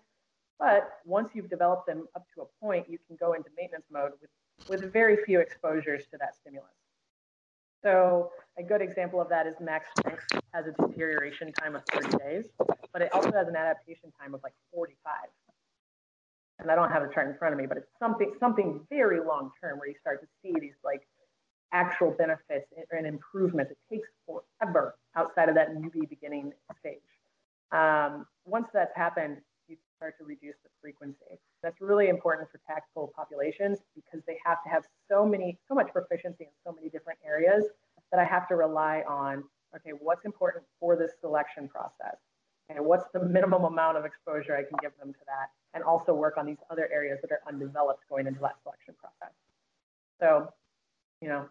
[0.59, 4.13] But once you've developed them up to a point, you can go into maintenance mode
[4.21, 4.31] with
[4.69, 6.71] with very few exposures to that stimulus.
[7.83, 12.17] So a good example of that is max strength has a deterioration time of 30
[12.19, 12.45] days,
[12.93, 15.13] but it also has an adaptation time of like 45.
[16.59, 19.21] And I don't have the chart in front of me, but it's something something very
[19.21, 21.07] long term where you start to see these like
[21.73, 23.73] actual benefits and improvements.
[23.73, 26.99] It takes forever outside of that newbie beginning stage.
[27.73, 29.39] Um, once that's happened,
[29.97, 31.39] start to reduce the frequency.
[31.63, 35.93] That's really important for tactical populations because they have to have so many, so much
[35.93, 37.65] proficiency in so many different areas
[38.13, 42.17] that I have to rely on, okay, what's important for this selection process?
[42.69, 45.51] And what's the minimum amount of exposure I can give them to that?
[45.75, 49.35] And also work on these other areas that are undeveloped going into that selection process.
[50.21, 50.53] So,
[51.21, 51.47] you know,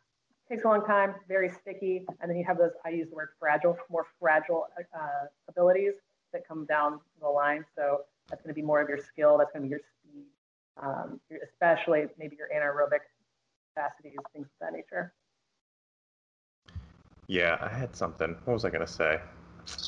[0.49, 2.71] takes a long time, very sticky, and then you have those.
[2.85, 5.93] I use the word fragile, more fragile uh, abilities
[6.33, 7.65] that come down the line.
[7.75, 9.37] So that's going to be more of your skill.
[9.37, 10.23] That's going to be your speed,
[10.81, 13.01] um, especially maybe your anaerobic
[13.75, 15.13] capacities, things of that nature.
[17.27, 18.35] Yeah, I had something.
[18.45, 19.19] What was I going to say?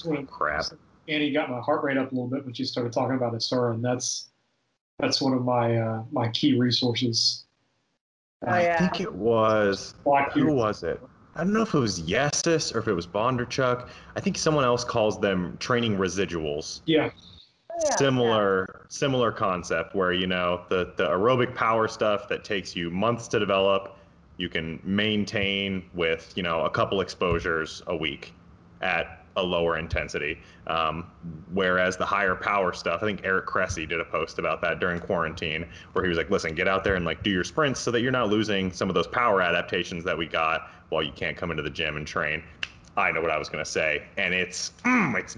[0.06, 0.65] Oh, crap.
[1.08, 3.76] Annie got my heart rate up a little bit when she started talking about Issurin,
[3.76, 4.30] and that's
[5.00, 7.45] that's one of my uh, my key resources.
[8.45, 8.76] Oh, yeah.
[8.76, 9.93] I think it was.
[10.04, 11.02] Black Who was it?
[11.36, 13.89] I don't know if it was Yessis or if it was Bondarchuk.
[14.15, 16.82] I think someone else calls them training residuals.
[16.86, 17.12] Yeah.
[17.98, 23.28] Similar similar concept where you know the the aerobic power stuff that takes you months
[23.30, 23.98] to develop
[24.38, 28.34] you can maintain with you know a couple exposures a week
[28.82, 30.40] at a lower intensity.
[30.66, 31.06] Um,
[31.54, 35.00] whereas the higher power stuff i think eric cressey did a post about that during
[35.00, 37.90] quarantine where he was like listen get out there and like do your sprints so
[37.92, 41.38] that you're not losing some of those power adaptations that we got while you can't
[41.38, 42.44] come into the gym and train.
[42.98, 45.38] I know what i was going to say and it's mm, it's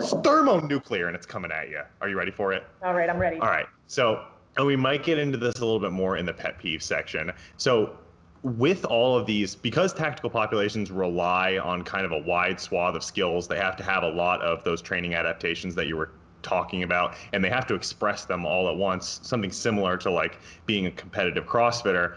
[0.00, 1.80] thermonuclear and it's coming at you.
[2.00, 2.64] Are you ready for it?
[2.82, 3.38] All right, I'm ready.
[3.38, 3.66] All right.
[3.86, 4.24] So,
[4.56, 7.32] and we might get into this a little bit more in the pet peeve section.
[7.56, 7.96] So,
[8.42, 13.02] with all of these, because tactical populations rely on kind of a wide swath of
[13.02, 16.10] skills, they have to have a lot of those training adaptations that you were
[16.42, 20.38] talking about, and they have to express them all at once, something similar to like
[20.66, 22.16] being a competitive CrossFitter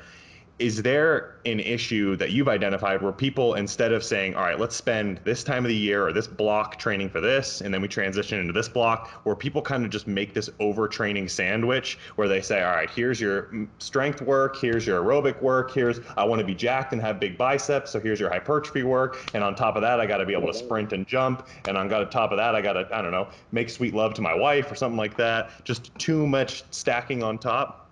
[0.62, 4.76] is there an issue that you've identified where people instead of saying all right let's
[4.76, 7.88] spend this time of the year or this block training for this and then we
[7.88, 12.42] transition into this block where people kind of just make this overtraining sandwich where they
[12.42, 16.46] say all right here's your strength work here's your aerobic work here's i want to
[16.46, 19.82] be jacked and have big biceps so here's your hypertrophy work and on top of
[19.82, 22.54] that i got to be able to sprint and jump and on top of that
[22.54, 25.18] i got to i don't know make sweet love to my wife or something like
[25.18, 25.64] that.
[25.64, 27.91] Just too much stacking on top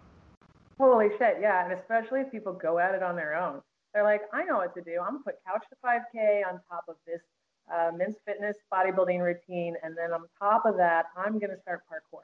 [0.79, 1.63] Holy shit, yeah.
[1.63, 3.61] And especially if people go at it on their own.
[3.93, 4.99] They're like, I know what to do.
[5.01, 7.21] I'm gonna put couch to 5K on top of this
[7.73, 9.75] uh, men's fitness bodybuilding routine.
[9.83, 12.21] And then on top of that, I'm gonna start parkour.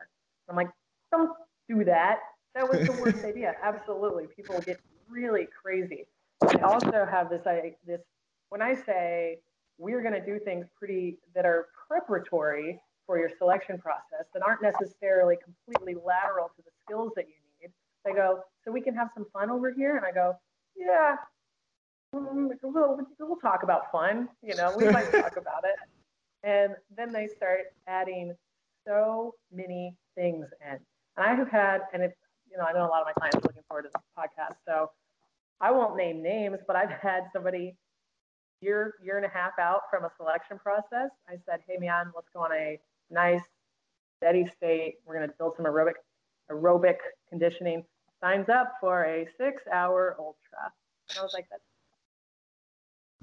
[0.49, 0.69] I'm like,
[1.11, 1.31] don't
[1.67, 2.19] do that.
[2.53, 3.55] That was the worst idea.
[3.61, 4.27] Absolutely.
[4.35, 6.05] People get really crazy.
[6.41, 8.01] I also have this, I, this,
[8.49, 9.39] when I say
[9.77, 14.61] we're going to do things pretty that are preparatory for your selection process that aren't
[14.61, 17.35] necessarily completely lateral to the skills that you
[18.05, 19.97] they go, so we can have some fun over here?
[19.97, 20.37] And I go,
[20.75, 21.15] yeah,
[22.13, 24.29] um, we'll, we'll talk about fun.
[24.41, 25.75] You know, we might talk about it.
[26.43, 28.33] And then they start adding
[28.87, 30.73] so many things in.
[30.73, 30.79] And
[31.25, 32.17] I have had, and it's,
[32.49, 34.55] you know, I know a lot of my clients are looking forward to this podcast.
[34.65, 34.91] So
[35.59, 37.75] I won't name names, but I've had somebody
[38.61, 41.09] year, year and a half out from a selection process.
[41.27, 43.41] I said, hey, man, let's go on a nice,
[44.17, 44.95] steady state.
[45.05, 45.93] We're going to build some aerobic,
[46.51, 46.97] aerobic
[47.29, 47.83] conditioning
[48.21, 50.71] signs up for a six hour ultra.
[51.09, 51.61] And I was like, that's.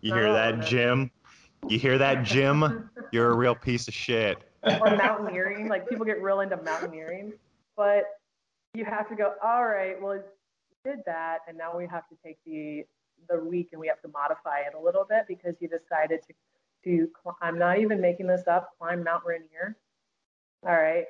[0.01, 1.11] You hear that, oh, Jim?
[1.69, 2.91] You hear that, Jim?
[3.13, 4.43] You're a real piece of shit.
[4.65, 5.69] or mountaineering.
[5.69, 7.33] Like people get real into mountaineering,
[7.77, 8.05] but
[8.75, 9.35] you have to go.
[9.43, 10.23] All right, well, you
[10.85, 12.85] did that, and now we have to take the
[13.29, 16.35] the week and we have to modify it a little bit because you decided to
[16.85, 17.09] to.
[17.41, 18.71] I'm not even making this up.
[18.79, 19.77] Climb Mount Rainier.
[20.67, 21.07] All right.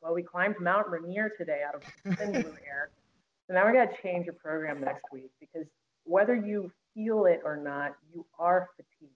[0.00, 2.90] Well, we climbed Mount Rainier today out of thin blue air.
[3.48, 5.66] So now we're going to change your program next week because
[6.04, 9.12] whether you feel it or not, you are fatigued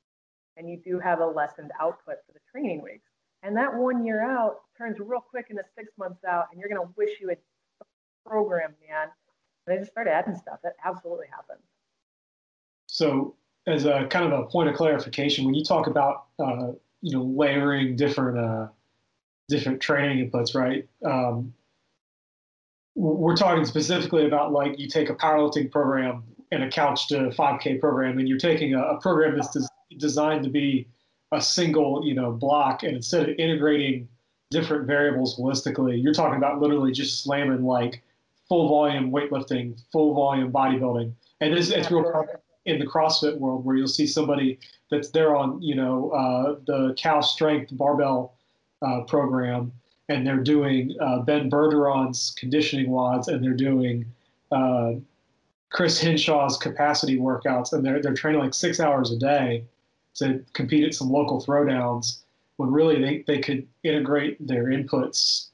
[0.56, 3.04] and you do have a lessened output for the training weeks.
[3.42, 6.80] And that one year out turns real quick into six months out, and you're going
[6.80, 7.38] to wish you had
[8.24, 9.08] programmed, man.
[9.66, 10.60] And they just start adding stuff.
[10.62, 11.62] That absolutely happens.
[12.86, 13.34] So,
[13.66, 17.22] as a kind of a point of clarification, when you talk about uh, you know
[17.22, 18.68] layering different uh,
[19.48, 20.88] different training inputs, right?
[21.04, 21.52] Um,
[22.94, 27.81] we're talking specifically about like you take a powerlifting program and a couch to 5k
[27.81, 30.87] program and you're taking a, a program that's des- designed to be
[31.33, 34.07] a single you know block and instead of integrating
[34.50, 38.02] different variables holistically you're talking about literally just slamming like
[38.52, 41.11] full volume weightlifting full volume bodybuilding.
[41.40, 42.26] And it's, it's real
[42.66, 44.59] in the crossfit world where you'll see somebody
[44.90, 48.37] that's there on you know uh, the Cal Strength barbell
[48.83, 49.72] uh, program
[50.12, 54.05] and they're doing uh, Ben Bergeron's conditioning wads, and they're doing
[54.51, 54.92] uh,
[55.70, 59.64] Chris Hinshaw's capacity workouts, and they're they're training like six hours a day
[60.16, 62.18] to compete at some local throwdowns.
[62.57, 65.48] When really they, they could integrate their inputs,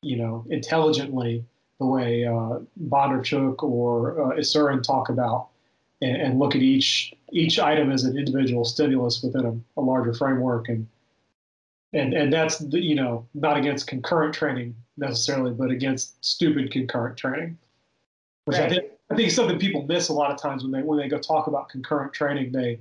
[0.00, 1.44] you know, intelligently
[1.78, 5.48] the way uh, Bondarchuk or uh, Issurin talk about,
[6.00, 10.14] and, and, look at each each item as an individual stimulus within a, a larger
[10.14, 10.86] framework and
[11.92, 17.16] and and that's the, you know not against concurrent training necessarily, but against stupid concurrent
[17.16, 17.58] training,
[18.44, 18.66] which right.
[18.66, 21.08] I think I think something people miss a lot of times when they when they
[21.08, 22.52] go talk about concurrent training.
[22.52, 22.78] They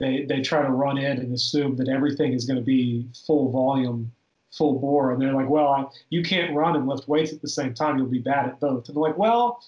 [0.00, 3.50] they they try to run in and assume that everything is going to be full
[3.52, 4.10] volume,
[4.50, 7.48] full bore, and they're like, well, I, you can't run and lift weights at the
[7.48, 7.98] same time.
[7.98, 8.88] You'll be bad at both.
[8.88, 9.62] And they're like, well,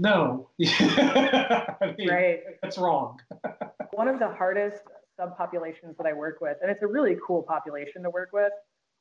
[0.00, 2.40] no, I mean, Right.
[2.60, 3.20] that's wrong.
[3.92, 4.82] One of the hardest
[5.18, 8.52] subpopulations that I work with, and it's a really cool population to work with,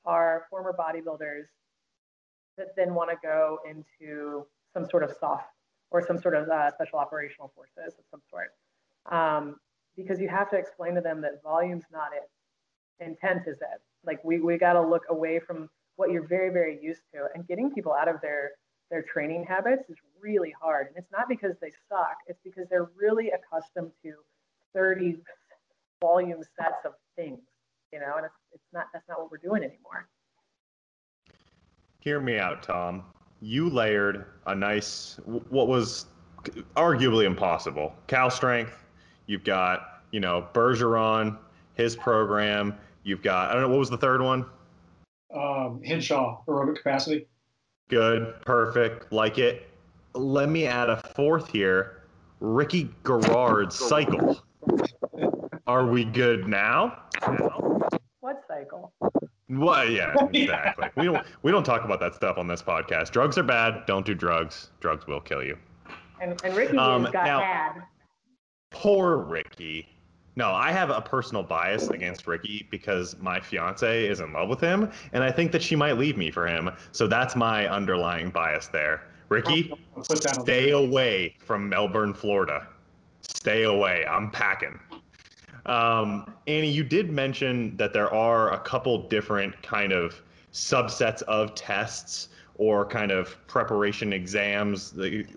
[0.06, 1.45] are former bodybuilders
[2.58, 5.41] that then want to go into some sort of SOF
[5.91, 8.52] or some sort of uh, special operational forces of some sort.
[9.12, 9.56] Um,
[9.95, 12.30] because you have to explain to them that volume's not it,
[13.04, 13.82] intent is it.
[14.06, 17.47] Like we, we got to look away from what you're very, very used to and
[17.47, 18.52] getting people out of their,
[18.89, 20.88] their training habits is really hard.
[20.88, 24.13] And it's not because they suck, it's because they're really accustomed to
[24.74, 25.17] 30
[26.01, 27.39] volume sets of things,
[27.93, 30.09] you know, and it's, it's not, that's not what we're doing anymore.
[31.99, 33.03] Hear me out, Tom.
[33.39, 36.07] You layered a nice, what was
[36.75, 37.93] arguably impossible.
[38.07, 38.83] Cal strength.
[39.27, 41.37] You've got, you know, Bergeron,
[41.75, 42.75] his program.
[43.03, 44.45] You've got, I don't know, what was the third one?
[45.33, 47.27] Um, Hinshaw aerobic capacity.
[47.89, 49.69] Good, perfect, like it.
[50.13, 52.03] Let me add a fourth here.
[52.39, 54.41] Ricky Garard's cycle.
[55.71, 56.97] Are we good now?
[58.19, 58.91] What cycle?
[59.47, 60.89] Well, yeah, exactly.
[60.97, 63.12] we don't we don't talk about that stuff on this podcast.
[63.12, 63.86] Drugs are bad.
[63.86, 64.71] Don't do drugs.
[64.81, 65.57] Drugs will kill you.
[66.19, 67.84] And, and Ricky Um, got now- had.
[68.71, 69.88] Poor Ricky.
[70.36, 74.60] No, I have a personal bias against Ricky because my fiance is in love with
[74.60, 76.69] him, and I think that she might leave me for him.
[76.91, 79.07] So that's my underlying bias there.
[79.29, 80.43] Ricky, I'll put that on.
[80.43, 82.67] stay away from Melbourne, Florida.
[83.21, 84.05] Stay away.
[84.05, 84.77] I'm packing.
[85.65, 90.21] Um, Annie, you did mention that there are a couple different kind of
[90.52, 94.93] subsets of tests or kind of preparation exams.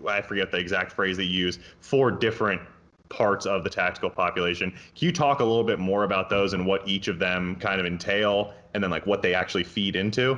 [0.07, 2.61] I forget the exact phrase they use for different
[3.09, 4.71] parts of the tactical population.
[4.71, 7.79] Can you talk a little bit more about those and what each of them kind
[7.79, 10.37] of entail and then like what they actually feed into?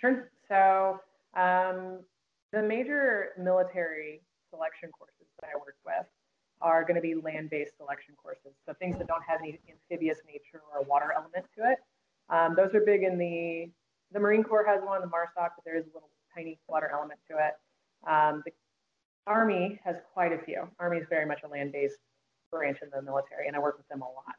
[0.00, 0.30] Sure.
[0.48, 1.00] So
[1.34, 2.00] um,
[2.52, 6.06] the major military selection courses that I work with
[6.64, 8.56] are going to be land-based selection courses.
[8.66, 11.78] So things that don't have any amphibious nature or water element to it.
[12.30, 13.70] Um, those are big in the
[14.12, 17.18] the Marine Corps has one, the MARSOC, but there is a little tiny water element
[17.28, 17.54] to it.
[18.08, 18.52] Um, the
[19.26, 20.68] Army has quite a few.
[20.78, 21.98] Army is very much a land-based
[22.50, 24.36] branch in the military, and I work with them a lot.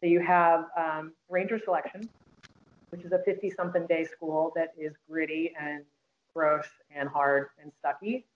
[0.00, 2.08] So you have um, Ranger selection,
[2.90, 5.82] which is a 50 something day school that is gritty and
[6.32, 8.26] gross and hard and stucky.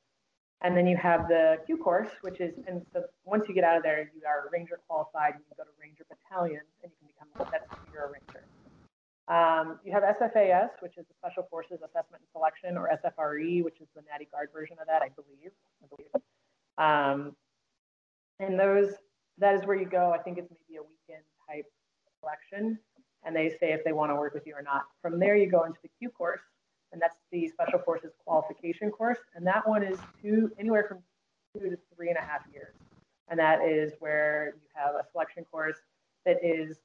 [0.62, 3.78] And then you have the Q course, which is, and so once you get out
[3.78, 7.26] of there, you are Ranger qualified and you go to Ranger battalion and you can
[7.32, 8.44] become, that's, you're a Ranger.
[9.28, 13.80] Um, you have SFAS, which is the Special Forces Assessment and Selection, or SFRE, which
[13.80, 15.52] is the Natty Guard version of that, I believe.
[15.82, 16.12] I believe.
[16.76, 17.36] Um,
[18.40, 18.92] and those,
[19.38, 20.12] that is where you go.
[20.12, 21.66] I think it's maybe a weekend type
[22.20, 22.78] selection
[23.24, 24.82] and they say if they want to work with you or not.
[25.02, 26.40] From there, you go into the Q course,
[26.92, 30.98] and that's the Special Forces Qualification course, and that one is two anywhere from
[31.54, 32.74] two to three and a half years,
[33.28, 35.76] and that is where you have a selection course
[36.26, 36.78] that is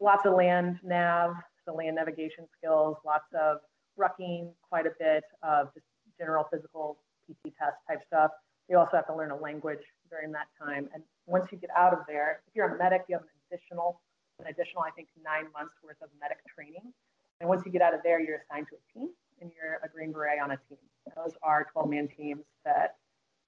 [0.00, 1.34] lots of land nav,
[1.64, 3.58] so land navigation skills, lots of
[3.98, 5.86] rucking, quite a bit of just
[6.18, 8.30] general physical PT test type stuff.
[8.68, 11.92] You also have to learn a language during that time, and once you get out
[11.92, 14.00] of there, if you're a medic, you have an additional
[14.40, 16.92] an additional, I think, nine months worth of medic training.
[17.40, 19.88] And once you get out of there, you're assigned to a team and you're a
[19.88, 20.78] Green Beret on a team.
[21.16, 22.96] Those are 12 man teams that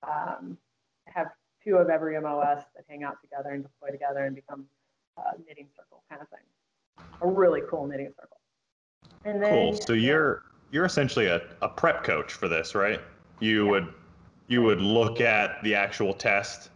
[0.02, 0.58] um,
[1.06, 1.28] have
[1.64, 4.66] two of every MOS that hang out together and deploy together and become
[5.16, 6.40] a knitting circle kind of thing.
[7.22, 8.38] A really cool knitting circle.
[9.24, 9.72] And then, Cool.
[9.86, 13.00] So you're you're essentially a, a prep coach for this, right?
[13.40, 13.70] You Yeah.
[13.70, 13.94] would
[14.48, 16.70] you would look at the actual test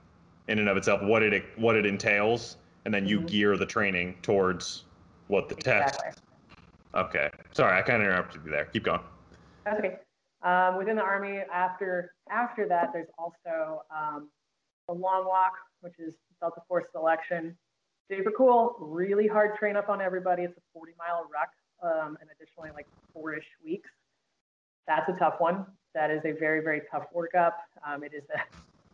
[0.48, 3.28] in and of itself, what it what it entails, and then you Mhm.
[3.28, 4.84] gear the training towards
[5.28, 6.00] what the test.
[6.94, 7.30] Okay.
[7.52, 8.64] Sorry, I kind of interrupted you there.
[8.66, 9.00] Keep going.
[9.64, 9.98] That's okay.
[10.42, 14.28] Um, within the Army, after after that, there's also um,
[14.88, 17.56] the long walk, which is Delta Force selection.
[18.10, 20.42] Super cool, really hard train up on everybody.
[20.42, 21.50] It's a 40 mile ruck,
[21.82, 23.90] um, and additionally like four-ish weeks.
[24.88, 25.66] That's a tough one.
[25.94, 27.52] That is a very very tough workup.
[27.86, 28.40] Um, it is a,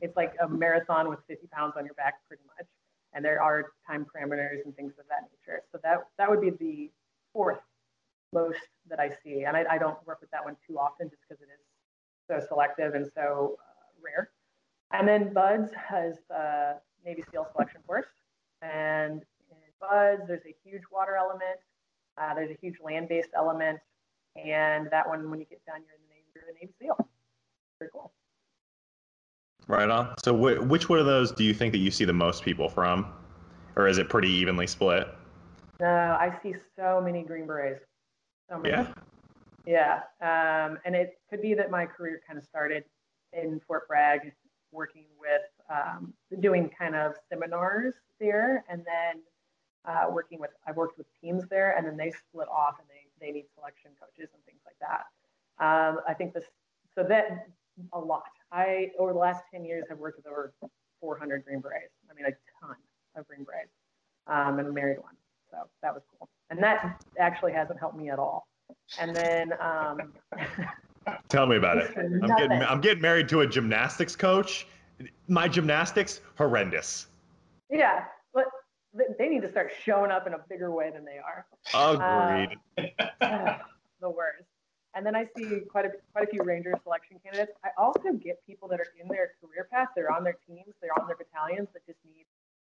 [0.03, 2.67] it's like a marathon with 50 pounds on your back, pretty much.
[3.15, 5.63] And there are time parameters and things of that nature.
[5.73, 6.91] So that that would be the
[7.33, 7.61] fourth
[8.37, 9.45] most that I see.
[9.45, 11.61] And I, I don't work with that one too often just because it is
[12.29, 14.31] so selective and so uh, rare.
[14.93, 18.07] And then BUD/S has the Navy SEAL selection course.
[18.63, 21.59] And in BUD/S, there's a huge water element,
[22.21, 23.79] uh, there's a huge land based element.
[24.37, 27.09] And that one, when you get done, you're in the Navy, you're a Navy SEAL.
[27.79, 28.13] pretty cool.
[29.67, 30.15] Right on.
[30.23, 32.69] So, wh- which one of those do you think that you see the most people
[32.69, 33.13] from,
[33.75, 35.09] or is it pretty evenly split?
[35.81, 37.85] No, I see so many Green Berets.
[38.49, 38.75] So many.
[38.75, 38.93] Yeah.
[39.67, 40.01] Yeah.
[40.21, 42.85] Um, and it could be that my career kind of started
[43.33, 44.33] in Fort Bragg,
[44.73, 49.23] working with, um, doing kind of seminars there, and then
[49.85, 53.27] uh, working with, I've worked with teams there, and then they split off and they,
[53.27, 55.07] they need selection coaches and things like that.
[55.59, 56.45] Um, I think this,
[56.95, 57.49] so that
[57.93, 58.23] a lot.
[58.53, 60.53] I, over the last 10 years, have worked with over
[61.01, 61.93] 400 Green Berets.
[62.11, 62.35] I mean, a
[62.65, 62.77] ton
[63.17, 63.73] of Green Berets,
[64.27, 65.15] um, and married one.
[65.51, 66.29] So that was cool.
[66.51, 68.47] And that actually hasn't helped me at all.
[68.99, 70.13] And then, um,
[71.29, 71.93] Tell me about it.
[71.97, 74.67] I'm getting I'm getting married to a gymnastics coach.
[75.29, 77.07] My gymnastics horrendous.
[77.71, 78.47] yeah, but
[79.19, 81.47] they need to start showing up in a bigger way than they are.
[81.75, 82.59] Agreed.
[83.21, 83.61] Ugh,
[84.01, 84.45] the worst.
[84.95, 87.53] And then I see quite a quite a few Ranger selection candidates.
[87.63, 90.99] I also get people that are in their career path, they're on their teams, they're
[90.99, 92.25] on their battalions that just need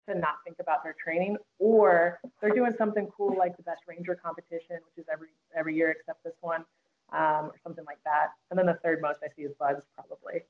[0.09, 4.14] to not think about their training, or they're doing something cool like the best Ranger
[4.14, 6.64] competition, which is every every year except this one,
[7.12, 8.28] um, or something like that.
[8.50, 10.42] And then the third most I see is BUD/S, probably.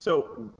[0.00, 0.50] So,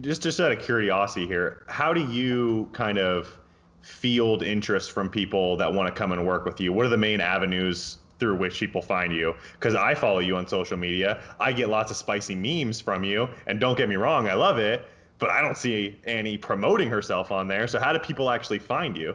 [0.00, 3.38] just just out of curiosity here, how do you kind of
[3.82, 6.72] field interest from people that want to come and work with you?
[6.72, 9.34] What are the main avenues through which people find you?
[9.54, 13.28] Because I follow you on social media, I get lots of spicy memes from you,
[13.46, 14.86] and don't get me wrong, I love it,
[15.20, 17.68] but I don't see Annie promoting herself on there.
[17.68, 19.14] So, how do people actually find you?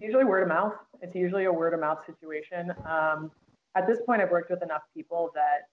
[0.00, 0.74] usually word of mouth.
[1.02, 2.72] It's usually a word of mouth situation.
[2.86, 3.30] Um,
[3.76, 5.68] at this point, I've worked with enough people that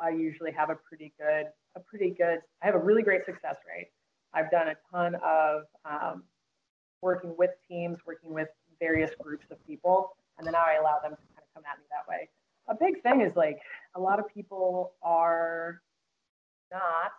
[0.00, 2.38] I usually have a pretty good, a pretty good.
[2.62, 3.88] I have a really great success rate.
[4.34, 6.22] I've done a ton of um,
[7.02, 8.48] working with teams, working with
[8.80, 11.78] various groups of people, and then now I allow them to kind of come at
[11.78, 12.28] me that way.
[12.68, 13.58] A big thing is like
[13.94, 15.82] a lot of people are
[16.72, 17.12] not.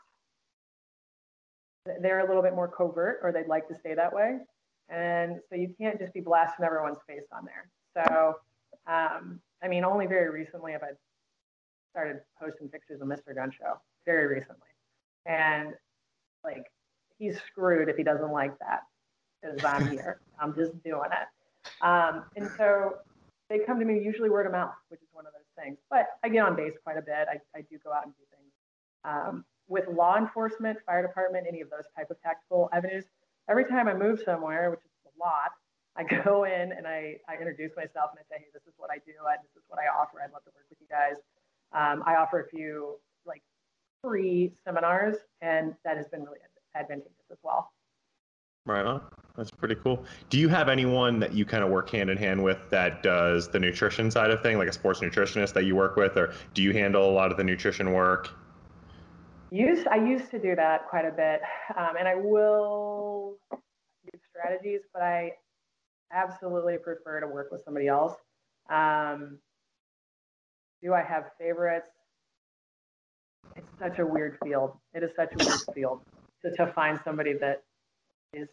[1.86, 4.40] They're a little bit more covert, or they'd like to stay that way.
[4.90, 7.70] And so you can't just be blasting everyone's face on there.
[7.94, 8.36] So,
[8.88, 10.92] um, I mean, only very recently have I
[11.92, 13.36] started posting pictures of Mr.
[13.36, 14.68] Gun Show, very recently.
[15.26, 15.74] And
[16.44, 16.66] like,
[17.18, 18.82] he's screwed if he doesn't like that
[19.42, 20.20] because I'm here.
[20.40, 21.28] I'm just doing it.
[21.86, 22.96] Um, and so
[23.50, 25.78] they come to me usually word of mouth, which is one of those things.
[25.90, 27.28] But I get on base quite a bit.
[27.30, 28.52] I, I do go out and do things.
[29.06, 33.06] Um, with law enforcement, fire department, any of those type of tactical avenues,
[33.50, 35.52] every time I move somewhere, which is a lot,
[35.98, 38.92] I go in and I, I introduce myself and I say, hey, this is what
[38.92, 39.14] I do.
[39.28, 40.22] I, this is what I offer.
[40.24, 41.18] I'd love to work with you guys.
[41.74, 43.42] Um, I offer a few like
[44.04, 46.38] free seminars, and that has been really
[46.76, 47.72] advantageous as well.
[48.68, 49.02] Right on.
[49.36, 50.06] That's pretty cool.
[50.30, 53.50] Do you have anyone that you kind of work hand in hand with that does
[53.50, 56.62] the nutrition side of thing, like a sports nutritionist that you work with, or do
[56.62, 58.30] you handle a lot of the nutrition work?
[59.54, 61.40] Used, I used to do that quite a bit,
[61.78, 63.38] um, and I will
[64.12, 65.34] use strategies, but I
[66.12, 68.16] absolutely prefer to work with somebody else.
[68.68, 69.38] Um,
[70.82, 71.86] do I have favorites?
[73.56, 74.76] It's such a weird field.
[74.96, 76.02] It is such a weird field
[76.42, 77.62] to, to find somebody that
[78.34, 78.48] is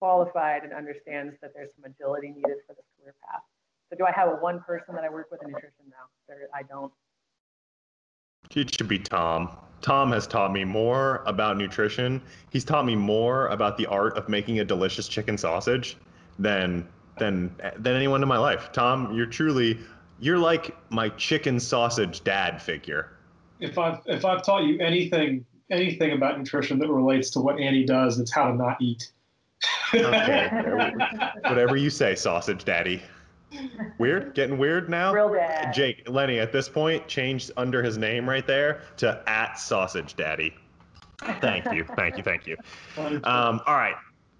[0.00, 3.40] qualified and understands that there's some agility needed for this career path.
[3.88, 6.36] So, do I have one person that I work with in nutrition now?
[6.54, 6.92] I don't.
[8.54, 9.56] It should be Tom.
[9.84, 12.22] Tom has taught me more about nutrition.
[12.48, 15.98] He's taught me more about the art of making a delicious chicken sausage
[16.38, 18.70] than than than anyone in my life.
[18.72, 19.78] Tom, you're truly
[20.20, 23.10] you're like my chicken sausage dad figure.
[23.60, 27.84] If I've if I've taught you anything anything about nutrition that relates to what Annie
[27.84, 29.12] does, it's how to not eat.
[29.92, 30.48] Okay.
[31.42, 33.02] Whatever you say, sausage daddy.
[33.98, 34.34] Weird?
[34.34, 35.12] Getting weird now?
[35.12, 35.72] Real dad.
[35.72, 40.54] Jake, Lenny, at this point, changed under his name right there to at sausage daddy.
[41.40, 41.84] Thank you.
[41.96, 42.22] Thank you.
[42.22, 42.56] Thank you.
[42.96, 43.94] Um, all right.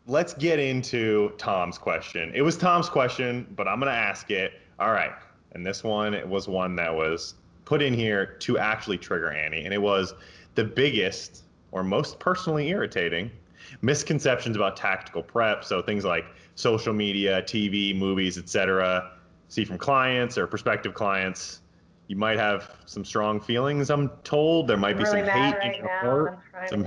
[0.06, 2.30] Let's get into Tom's question.
[2.34, 4.52] It was Tom's question, but I'm going to ask it.
[4.78, 5.12] All right.
[5.52, 7.34] And this one it was one that was
[7.64, 9.64] put in here to actually trigger Annie.
[9.64, 10.14] And it was
[10.56, 13.30] the biggest or most personally irritating
[13.82, 15.64] misconceptions about tactical prep.
[15.64, 19.12] So things like social media, TV, movies, etc.
[19.48, 21.60] See from clients or prospective clients.
[22.06, 23.90] You might have some strong feelings.
[23.90, 26.00] I'm told there might I'm be really some hate right in your now.
[26.00, 26.38] heart.
[26.68, 26.86] Some-.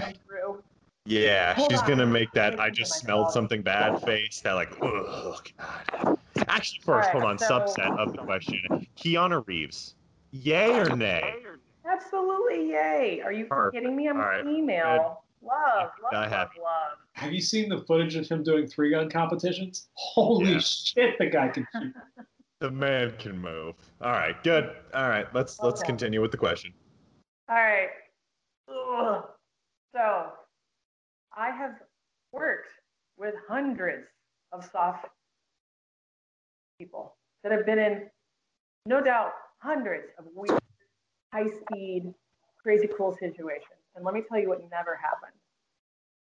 [1.06, 1.88] Yeah, Hold she's on.
[1.88, 2.60] gonna make that.
[2.60, 4.42] I just smelled something bad face.
[4.42, 6.18] That like, oh god.
[6.50, 7.38] Actually, first, All hold on.
[7.40, 9.96] so- Subset of the question: Keanu Reeves,
[10.32, 11.34] yay or nay?
[11.90, 13.22] Absolutely, yay!
[13.24, 13.76] Are you Perfect.
[13.82, 14.08] kidding me?
[14.08, 14.46] I'm All a right.
[15.48, 15.76] Female.
[15.78, 16.98] Love, love, I have- love.
[17.14, 19.90] Have you seen the footage of him doing three gun competitions?
[19.94, 20.60] Holy Yeah.
[20.60, 21.94] shit, the guy can shoot.
[22.60, 23.76] The man can move.
[24.02, 24.76] All right, good.
[24.96, 26.74] All right, let's let's continue with the question.
[27.50, 27.90] All right.
[28.68, 29.26] Ugh.
[29.96, 30.32] So
[31.38, 31.76] I have
[32.32, 32.70] worked
[33.16, 34.08] with hundreds
[34.52, 35.06] of SOF
[36.80, 38.10] people that have been in,
[38.88, 40.60] no doubt, hundreds of weird,
[41.32, 42.12] high speed,
[42.62, 43.84] crazy cool situations.
[43.96, 45.37] And let me tell you what never happened.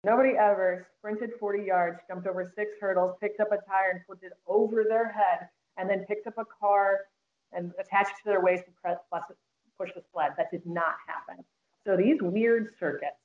[0.06, 4.24] Nobody ever sprinted 40 yards, jumped over six hurdles, picked up a tire and flipped
[4.24, 5.47] it over their head,
[5.78, 7.01] and then picked up a car
[7.54, 8.97] and attached it to their waist and press,
[9.78, 10.32] push the sled.
[10.38, 11.43] That did not happen.
[11.86, 13.16] So these weird circuits,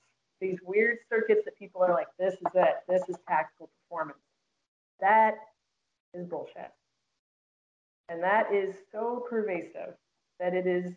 [0.40, 4.18] these weird circuits that people are like, this is it, this is tactical performance.
[5.00, 5.34] That
[6.14, 6.70] is bullshit.
[8.08, 9.94] And that is so pervasive
[10.38, 10.92] that it is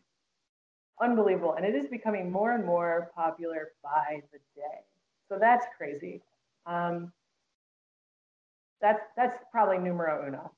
[1.02, 1.56] unbelievable.
[1.56, 4.80] And it is becoming more and more popular by the day.
[5.32, 6.22] So that's crazy.
[6.66, 7.14] Um,
[8.82, 10.52] that's, that's probably numero uno.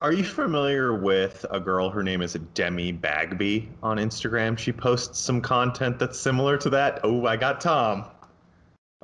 [0.00, 1.90] Are you familiar with a girl?
[1.90, 4.56] Her name is Demi Bagby on Instagram.
[4.56, 7.00] She posts some content that's similar to that.
[7.02, 8.04] Oh, I got Tom.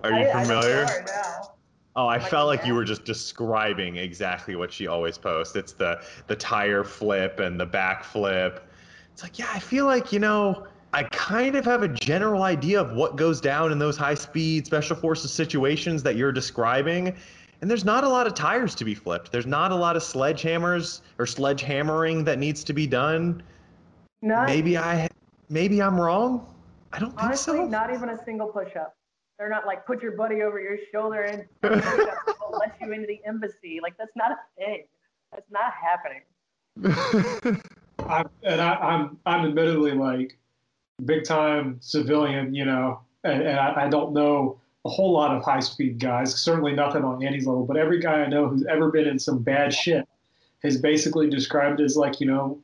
[0.05, 0.87] Are you I, familiar?
[0.87, 1.03] I
[1.97, 5.57] oh, I Like felt like you were just describing exactly what she always posts.
[5.57, 8.71] It's the the tire flip and the back flip.
[9.13, 12.81] It's like, yeah, I feel like, you know, I kind of have a general idea
[12.81, 17.17] of what goes down in those high speed special forces situations that you're describing.
[17.61, 19.31] And there's not a lot of tires to be flipped.
[19.31, 23.43] There's not a lot of sledgehammers or sledgehammering that needs to be done.
[24.23, 25.09] Not, Maybe I
[25.49, 26.47] maybe I'm wrong.
[26.93, 27.67] I don't think honestly, so.
[27.67, 28.97] not even a single push up.
[29.39, 33.79] They're not like put your buddy over your shoulder and let you into the embassy.
[33.83, 34.85] Like that's not a thing.
[35.33, 36.23] That's not happening.
[38.01, 40.37] I, and I, I'm I'm admittedly like
[41.05, 45.43] big time civilian, you know, and, and I, I don't know a whole lot of
[45.43, 46.35] high speed guys.
[46.35, 49.39] Certainly nothing on Annie's level, but every guy I know who's ever been in some
[49.43, 50.09] bad shit
[50.63, 52.59] has basically described it as like, you know,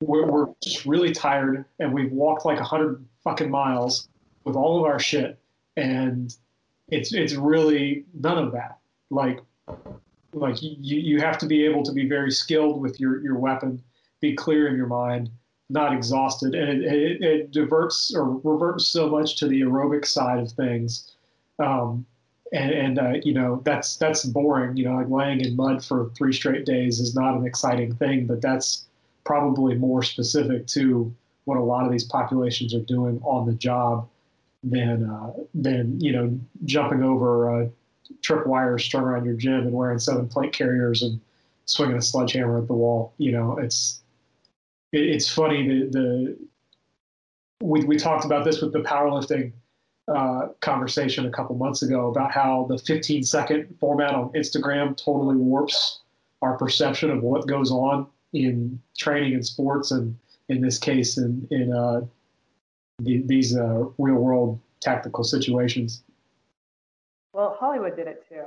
[0.00, 4.08] we're, we're just really tired and we've walked like a hundred fucking miles
[4.44, 5.38] with all of our shit,
[5.76, 6.34] and
[6.88, 8.78] it's it's really none of that.
[9.10, 9.40] Like
[10.32, 13.82] like you, you have to be able to be very skilled with your, your weapon,
[14.20, 15.30] be clear in your mind,
[15.70, 16.54] not exhausted.
[16.54, 21.12] And it, it, it diverts or reverts so much to the aerobic side of things.
[21.58, 22.04] Um,
[22.52, 26.10] and, and uh, you know, that's, that's boring, you know, like laying in mud for
[26.16, 28.86] three straight days is not an exciting thing, but that's
[29.24, 31.14] probably more specific to
[31.44, 34.08] what a lot of these populations are doing on the job
[34.64, 37.68] than, uh, than, you know, jumping over, uh,
[38.22, 41.20] trip wires strung around your gym and wearing seven plate carriers and
[41.66, 43.12] swinging a sledgehammer at the wall.
[43.18, 44.00] You know, it's
[44.92, 46.38] it, it's funny the the
[47.62, 49.52] we we talked about this with the powerlifting
[50.08, 55.36] uh, conversation a couple months ago about how the 15 second format on Instagram totally
[55.36, 56.00] warps
[56.42, 60.16] our perception of what goes on in training and sports and
[60.48, 62.00] in this case in in uh,
[63.00, 66.02] the, these uh, real world tactical situations.
[67.32, 68.44] Well, Hollywood did it too.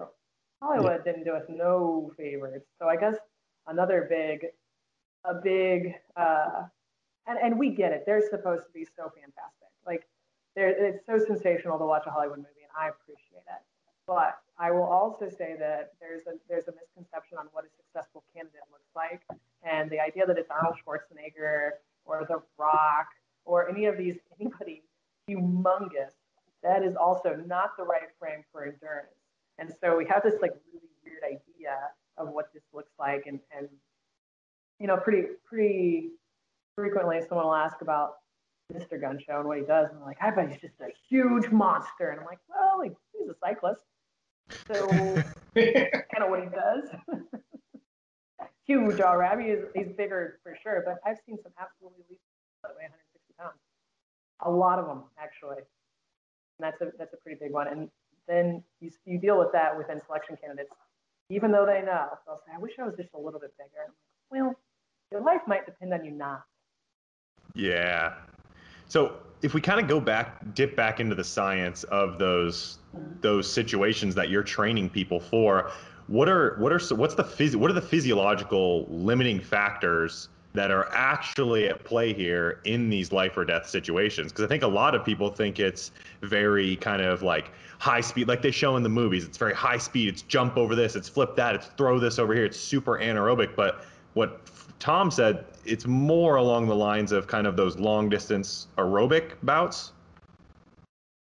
[0.61, 2.61] Hollywood didn't do us no favors.
[2.79, 3.15] So I guess
[3.67, 4.47] another big,
[5.25, 6.63] a big, uh,
[7.27, 8.03] and, and we get it.
[8.05, 9.69] They're supposed to be so fantastic.
[9.85, 10.07] Like,
[10.55, 13.61] it's so sensational to watch a Hollywood movie, and I appreciate it.
[14.05, 18.23] But I will also say that there's a there's a misconception on what a successful
[18.35, 19.21] candidate looks like,
[19.63, 23.07] and the idea that it's Arnold Schwarzenegger or The Rock
[23.45, 24.83] or any of these anybody
[25.29, 26.11] humongous
[26.63, 29.15] that is also not the right frame for endurance.
[29.59, 31.77] And so we have this like really weird idea
[32.17, 33.69] of what this looks like, and and
[34.83, 36.09] you know, pretty pretty
[36.75, 38.15] frequently someone will ask about
[38.73, 38.99] Mr.
[38.99, 41.49] Gun Show and what he does, and I'm like, I bet he's just a huge
[41.51, 43.79] monster, and I'm like, well, he, he's a cyclist,
[44.67, 44.87] so
[45.55, 46.89] kind of what he does.
[48.67, 49.39] huge, all right.
[49.39, 52.19] He's, he's bigger for sure, but I've seen some absolutely elite
[52.63, 53.59] that weigh 160 pounds.
[54.41, 55.63] A lot of them actually.
[56.59, 57.67] And that's a that's a pretty big one.
[57.67, 57.89] And
[58.27, 60.71] then you, you deal with that within selection candidates,
[61.29, 63.87] even though they know they'll say, "I wish I was just a little bit bigger."
[63.87, 63.93] I'm
[64.31, 64.55] like, well,
[65.13, 66.43] your life might depend on you not.
[67.53, 68.15] Yeah.
[68.87, 72.79] So if we kind of go back, dip back into the science of those
[73.21, 75.71] those situations that you're training people for,
[76.07, 80.91] what are what are what's the phys- what are the physiological limiting factors that are
[80.93, 84.31] actually at play here in these life or death situations?
[84.31, 85.91] Because I think a lot of people think it's
[86.21, 89.25] very kind of like high speed, like they show in the movies.
[89.25, 90.07] It's very high speed.
[90.09, 90.95] It's jump over this.
[90.95, 91.53] It's flip that.
[91.53, 92.45] It's throw this over here.
[92.45, 93.55] It's super anaerobic.
[93.55, 94.41] But what
[94.83, 99.93] Tom said, it's more along the lines of kind of those long distance aerobic bouts.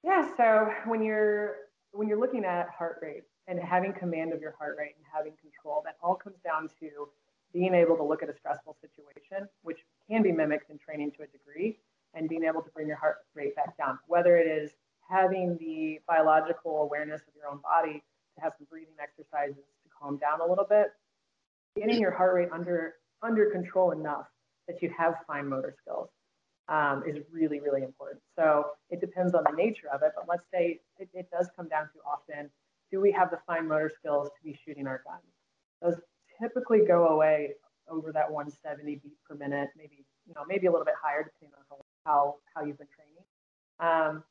[0.03, 0.29] Yeah.
[0.35, 1.55] So when you're
[1.93, 5.31] when you're looking at heart rate and having command of your heart rate and having
[5.39, 7.07] control, that all comes down to
[7.53, 9.79] being able to look at a stressful situation, which
[10.09, 11.79] can be mimicked in training to a degree,
[12.15, 14.71] and being able to bring your heart rate back down, whether it is
[15.09, 18.03] having the biological awareness of your own body
[18.35, 20.87] to have some breathing exercises to calm down a little bit,
[21.77, 24.27] getting your heart rate under under control enough
[24.67, 26.09] that you have fine motor skills
[26.69, 28.21] um, is really, really important.
[28.35, 31.69] So it depends on the nature of it, but let's say it, it does come
[31.69, 32.49] down to often,
[32.91, 35.23] do we have the fine motor skills to be shooting our guns?
[35.81, 35.95] Those
[36.41, 37.53] typically go away
[37.89, 41.55] over that 170 beat per minute, maybe, you know, maybe a little bit higher depending
[41.71, 43.23] on how, how you've been training.
[43.79, 44.23] Um,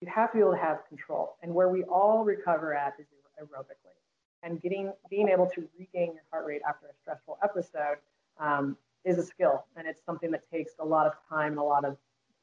[0.00, 1.36] you have to be able to have control.
[1.42, 3.06] And where we all recover at is
[3.40, 3.96] aerobically.
[4.42, 7.96] And getting being able to regain your heart rate after a stressful episode
[8.38, 11.62] um, is a skill, and it's something that takes a lot of time and a
[11.62, 11.96] lot of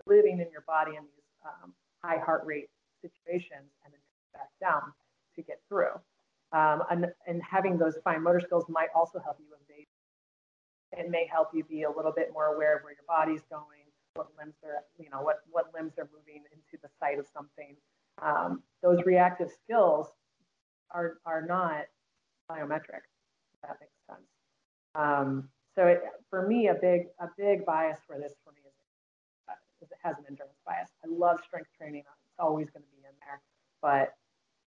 [0.06, 1.74] living in your body in these um,
[2.04, 2.70] high heart rate
[3.02, 4.00] situations, and then
[4.34, 4.94] back down
[5.36, 5.94] to get through.
[6.52, 9.88] Um, and, and having those fine motor skills might also help you evade.
[10.96, 13.84] It may help you be a little bit more aware of where your body's going,
[14.14, 17.76] what limbs are, you know, what, what limbs are moving into the site of something.
[18.22, 20.08] Um, those reactive skills
[20.92, 21.86] are, are not
[22.50, 23.02] biometric,
[23.54, 24.28] if that makes sense.
[24.94, 28.74] Um, so it, for me, a big a big bias for this for me is,
[29.50, 30.90] uh, is it has an endurance bias.
[31.04, 33.42] I love strength training; it's always going to be in there,
[33.82, 34.14] but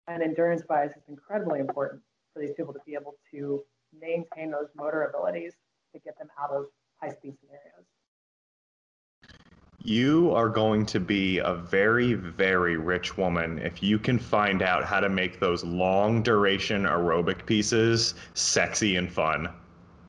[0.07, 2.01] an endurance bias is incredibly important
[2.33, 3.63] for these people to be able to
[3.99, 5.53] maintain those motor abilities
[5.93, 6.65] to get them out of
[7.01, 7.85] high speed scenarios.
[9.81, 14.83] You are going to be a very, very rich woman if you can find out
[14.83, 19.47] how to make those long duration aerobic pieces sexy and fun.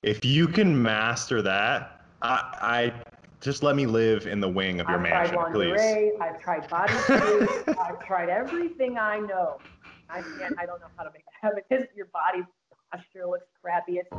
[0.02, 2.92] If you can master that, I, I
[3.40, 6.20] just let me live in the wing of your I've mansion, tried lingerie, please.
[6.20, 9.58] I've tried bodysuits, I've tried everything I know.
[10.08, 10.58] I can't.
[10.58, 12.42] I don't know how to make that happen because your body
[12.90, 13.98] posture looks crappy.
[13.98, 14.10] It's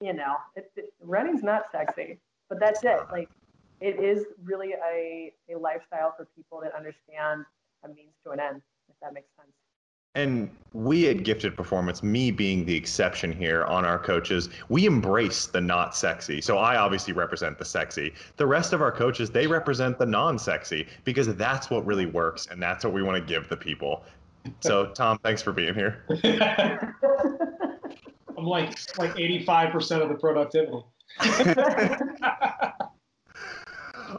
[0.00, 3.00] you know, it's it, running's not sexy, but that's it.
[3.10, 3.28] Like
[3.80, 7.44] it is really a, a lifestyle for people that understand
[7.84, 9.52] a means to an end, if that makes sense.
[10.14, 15.46] And we at Gifted Performance, me being the exception here on our coaches, we embrace
[15.46, 16.40] the not sexy.
[16.40, 18.12] So I obviously represent the sexy.
[18.36, 22.48] The rest of our coaches, they represent the non sexy because that's what really works
[22.50, 24.04] and that's what we want to give the people.
[24.60, 26.04] So Tom, thanks for being here.
[28.36, 30.82] I'm like like 85% of the productivity.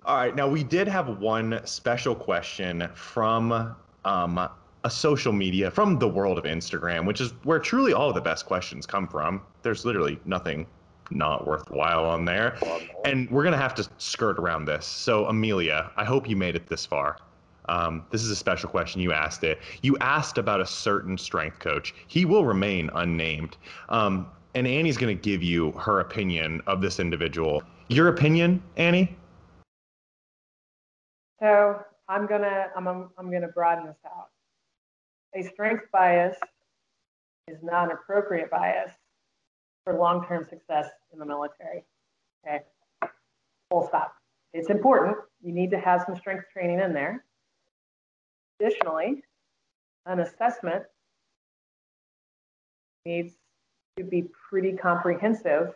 [0.06, 0.36] All right.
[0.36, 3.76] Now, we did have one special question from
[4.06, 4.50] um,
[4.84, 8.22] a social media, from the world of Instagram, which is where truly all of the
[8.22, 9.42] best questions come from.
[9.62, 10.66] There's literally nothing
[11.12, 12.58] not worthwhile on there.
[13.06, 14.86] And we're going to have to skirt around this.
[14.86, 17.18] So, Amelia, I hope you made it this far.
[17.66, 19.02] Um, this is a special question.
[19.02, 19.60] You asked it.
[19.82, 21.94] You asked about a certain strength coach.
[22.08, 23.58] He will remain unnamed.
[23.90, 27.64] Um, and Annie's going to give you her opinion of this individual.
[27.88, 29.16] Your opinion, Annie?
[31.40, 34.30] So I'm gonna I'm I'm gonna broaden this out.
[35.36, 36.36] A strength bias
[37.48, 38.92] is not an appropriate bias
[39.84, 41.86] for long-term success in the military.
[42.46, 42.64] Okay,
[43.70, 44.14] full stop.
[44.54, 45.18] It's important.
[45.42, 47.24] You need to have some strength training in there.
[48.60, 49.24] Additionally,
[50.06, 50.84] an assessment
[53.06, 53.34] needs
[53.98, 55.74] to be pretty comprehensive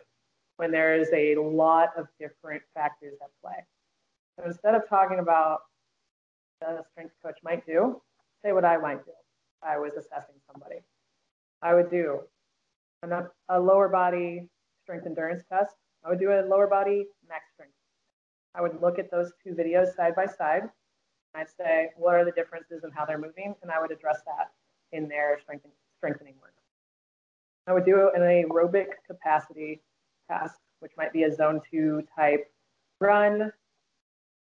[0.56, 3.64] when there is a lot of different factors at play.
[4.38, 5.60] So instead of talking about
[6.60, 8.00] what a strength coach might do,
[8.44, 9.12] say what I might do.
[9.62, 10.80] I was assessing somebody.
[11.62, 12.20] I would do
[13.02, 14.48] a, a lower body
[14.82, 15.74] strength endurance test.
[16.04, 17.74] I would do a lower body max strength.
[18.54, 20.62] I would look at those two videos side by side.
[21.34, 23.54] I'd say, what are the differences in how they're moving?
[23.62, 24.52] And I would address that
[24.92, 26.54] in their strengthening, strengthening work.
[27.66, 29.82] I would do an aerobic capacity
[30.30, 32.50] test, which might be a zone two type
[33.00, 33.52] run,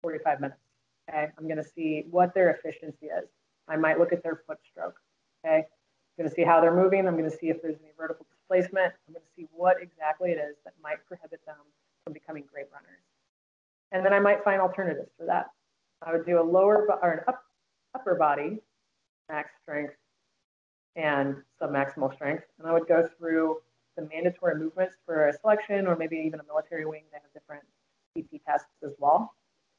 [0.02, 0.60] 45 minutes.
[1.08, 3.28] Okay, I'm going to see what their efficiency is.
[3.72, 4.96] I might look at their foot stroke.
[5.44, 7.06] Okay, I'm going to see how they're moving.
[7.06, 8.92] I'm going to see if there's any vertical displacement.
[9.08, 11.56] I'm going to see what exactly it is that might prohibit them
[12.04, 13.00] from becoming great runners.
[13.92, 15.46] And then I might find alternatives for that.
[16.04, 17.42] I would do a lower or an up,
[17.94, 18.58] upper body
[19.28, 19.94] max strength
[20.96, 22.44] and submaximal strength.
[22.58, 23.58] And I would go through
[23.96, 27.04] the mandatory movements for a selection or maybe even a military wing.
[27.12, 27.64] They have different
[28.16, 29.32] PT tests as well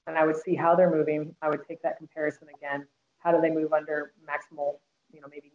[0.08, 1.36] and I would see how they're moving.
[1.42, 2.86] I would take that comparison again.
[3.24, 4.76] How do they move under maximal,
[5.14, 5.52] you know, maybe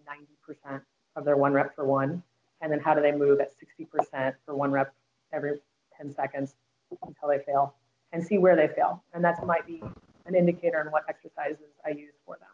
[0.67, 0.81] 90%
[1.17, 2.23] of their one rep for one?
[2.61, 4.93] And then how do they move at 60% for one rep
[5.33, 5.61] every
[5.97, 6.55] 10 seconds
[7.03, 7.75] until they fail
[8.13, 9.03] and see where they fail.
[9.13, 9.83] And that might be
[10.27, 12.49] an indicator on what exercises I use for them.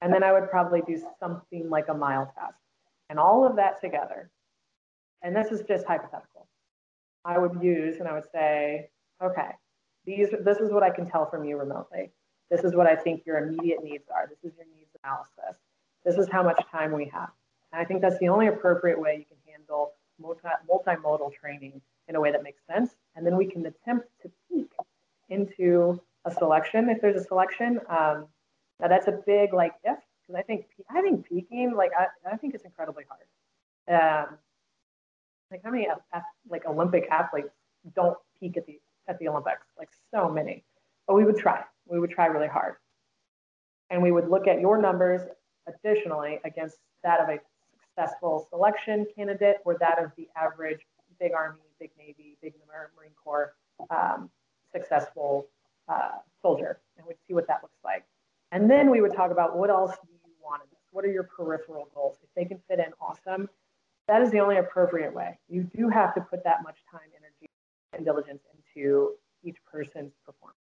[0.00, 2.56] And then I would probably do something like a mile test.
[3.08, 4.30] And all of that together,
[5.22, 6.46] and this is just hypothetical,
[7.24, 8.88] I would use and I would say,
[9.22, 9.50] okay,
[10.06, 12.12] these, this is what I can tell from you remotely.
[12.50, 14.28] This is what I think your immediate needs are.
[14.28, 15.60] This is your needs analysis.
[16.04, 17.30] This is how much time we have.
[17.72, 22.16] And I think that's the only appropriate way you can handle multi, multimodal training in
[22.16, 22.90] a way that makes sense.
[23.14, 24.70] And then we can attempt to peek
[25.28, 27.80] into a selection if there's a selection.
[27.88, 28.26] Um,
[28.80, 32.36] now that's a big like if because I think I think peaking like I, I
[32.36, 34.28] think it's incredibly hard.
[34.28, 34.38] Um,
[35.50, 35.88] like how many
[36.48, 37.50] like Olympic athletes
[37.94, 39.66] don't peak at the at the Olympics?
[39.78, 40.64] Like so many.
[41.06, 41.64] But we would try.
[41.90, 42.74] We would try really hard.
[43.90, 45.22] And we would look at your numbers
[45.66, 47.38] additionally against that of a
[47.80, 50.80] successful selection candidate or that of the average
[51.18, 52.54] big Army, big Navy, big
[52.96, 53.54] Marine Corps
[53.90, 54.30] um,
[54.72, 55.48] successful
[55.88, 56.80] uh, soldier.
[56.96, 58.04] And we'd see what that looks like.
[58.52, 60.80] And then we would talk about what else do you want in this?
[60.92, 62.16] What are your peripheral goals?
[62.22, 63.48] If they can fit in, awesome.
[64.08, 65.38] That is the only appropriate way.
[65.48, 67.48] You do have to put that much time, energy,
[67.92, 69.12] and diligence into
[69.44, 70.59] each person's performance.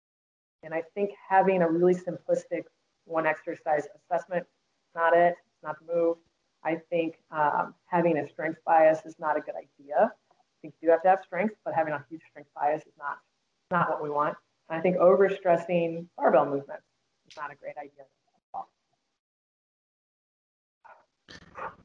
[0.64, 2.62] And I think having a really simplistic
[3.04, 4.46] one exercise assessment
[4.94, 6.16] not it, it's not the move.
[6.64, 10.12] I think um, having a strength bias is not a good idea.
[10.30, 12.92] I think you do have to have strength, but having a huge strength bias is
[12.98, 13.18] not
[13.70, 14.36] not what we want.
[14.68, 16.84] And I think overstressing barbell movements
[17.28, 18.04] is not a great idea.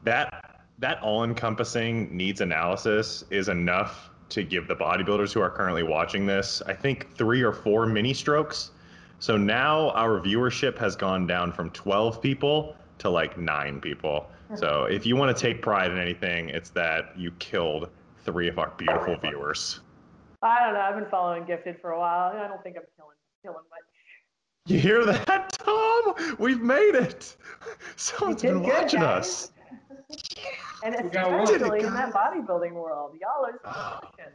[0.04, 6.26] That that all-encompassing needs analysis is enough to give the bodybuilders who are currently watching
[6.26, 8.72] this, I think, three or four mini strokes.
[9.20, 14.30] So now our viewership has gone down from 12 people to like nine people.
[14.56, 17.90] So if you want to take pride in anything, it's that you killed
[18.24, 19.80] three of our beautiful viewers.
[20.42, 20.80] I don't know.
[20.80, 22.36] I've been following Gifted for a while.
[22.36, 23.90] I don't think I'm killing killing much.
[24.66, 26.36] You hear that, Tom?
[26.40, 27.36] We've made it.
[27.96, 29.26] Someone's been good, watching guys.
[29.26, 29.52] us.
[30.84, 33.70] And We got especially in that bodybuilding world, y'all are Oh.
[33.70, 34.00] Ah.
[34.16, 34.32] pushing.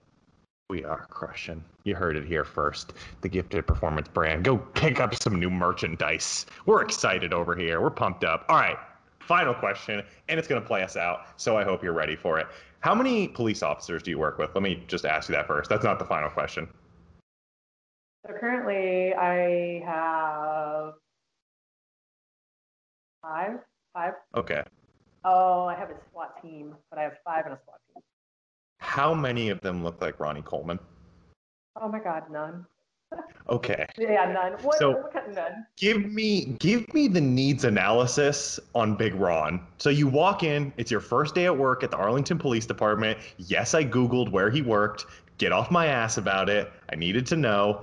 [0.71, 1.63] We are crushing.
[1.85, 2.95] You heard it here first.
[3.21, 4.45] The Gifted Performance brand.
[4.45, 6.47] Go pick up some new merchandise.
[6.67, 7.81] We're excited over here.
[7.81, 8.47] We're pumped up.
[8.49, 8.79] All right.
[9.21, 11.21] Final question, and it's going to play us out.
[11.37, 12.47] So I hope you're ready for it.
[12.81, 14.51] How many police officers do you work with?
[14.55, 15.71] Let me just ask you that first.
[15.71, 16.69] That's not the final question.
[18.27, 20.95] So currently, I have
[23.23, 23.59] five.
[23.95, 24.15] Five.
[24.35, 24.63] Okay.
[25.25, 28.03] Oh, I have a SWAT team, but I have five in a SWAT team.
[28.79, 30.79] How many of them look like Ronnie Coleman?
[31.81, 32.67] Oh my God, none.
[33.49, 33.87] Okay.
[33.99, 34.53] Yeah, none.
[34.63, 35.67] What, So- what kind of none?
[35.77, 39.65] Give me give me the needs analysis on Big Ron.
[39.79, 43.19] So you walk in, it's your first day at work at the Arlington Police Department.
[43.39, 45.07] Yes, I googled where he worked.
[45.39, 46.71] Get off my ass about it.
[46.91, 47.83] I needed to know.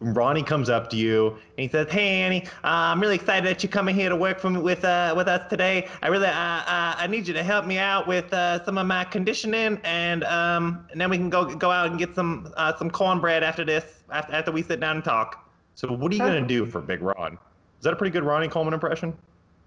[0.00, 3.62] Ronnie comes up to you and he says, "Hey Annie, uh, I'm really excited that
[3.62, 5.88] you're coming here to work for me with uh, with us today.
[6.02, 8.86] I really uh, uh, I need you to help me out with uh, some of
[8.86, 12.74] my conditioning, and um, and then we can go go out and get some uh,
[12.76, 16.20] some cornbread after this after after we sit down and talk." So what are you
[16.20, 17.38] gonna do for Big Ron?
[17.78, 19.16] Is that a pretty good Ronnie Coleman impression?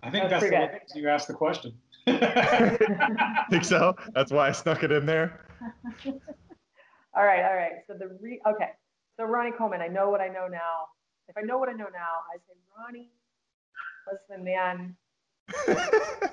[0.01, 1.73] I think That's that's, the pretty you asked the question.
[2.05, 3.95] Think so?
[4.13, 5.39] That's why I snuck it in there.
[7.15, 7.73] All right, all right.
[7.85, 8.71] So the re okay.
[9.17, 10.87] So Ronnie Coleman, I know what I know now.
[11.27, 13.09] If I know what I know now, I say, Ronnie,
[14.11, 14.95] listen, man,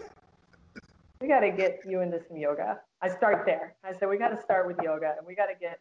[1.20, 2.81] we got to get you into some yoga.
[3.03, 3.74] I start there.
[3.85, 5.81] I said we got to start with yoga, and we got to get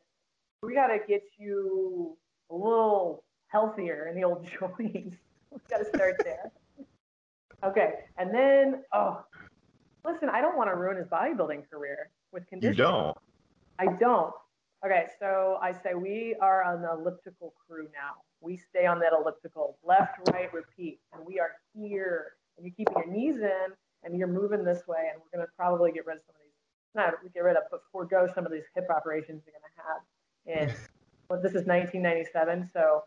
[0.62, 2.18] we got to get you
[2.52, 5.18] a little healthier in the old joints.
[5.52, 6.52] we got to start there.
[7.64, 9.24] Okay, and then oh,
[10.06, 12.78] listen, I don't want to ruin his bodybuilding career with conditioning.
[12.78, 13.18] You don't.
[13.80, 14.34] I don't.
[14.86, 18.22] Okay, so I say we are on the elliptical crew now.
[18.40, 22.38] We stay on that elliptical, left, right, repeat, and we are here.
[22.56, 23.74] And you're keeping your knees in,
[24.04, 26.54] and you're moving this way, and we're gonna probably get rid of some of these.
[26.96, 30.02] Not get rid of, but forego some of these hip operations you're gonna have.
[30.48, 30.78] And
[31.30, 33.04] well, this is 1997, so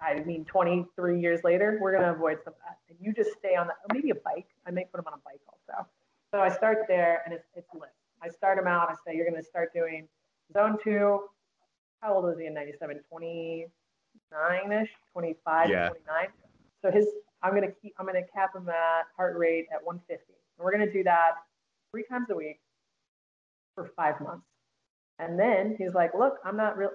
[0.00, 2.78] I mean, 23 years later, we're gonna avoid some of that.
[2.88, 4.48] And you just stay on that, maybe a bike.
[4.66, 5.86] I may put them on a bike also.
[6.32, 7.90] So I start there, and it's it's lit.
[8.20, 8.90] I start them out.
[8.90, 10.08] I say you're gonna start doing
[10.52, 11.20] Zone two,
[12.00, 13.00] how old was he in 97?
[13.10, 15.88] 29 ish, 25, Yeah.
[15.88, 16.28] 29.
[16.82, 17.06] So his,
[17.42, 20.24] I'm going to keep, I'm going to cap him at heart rate at 150.
[20.58, 21.32] And we're going to do that
[21.90, 22.60] three times a week
[23.74, 24.46] for five months.
[25.18, 26.90] And then he's like, look, I'm not real.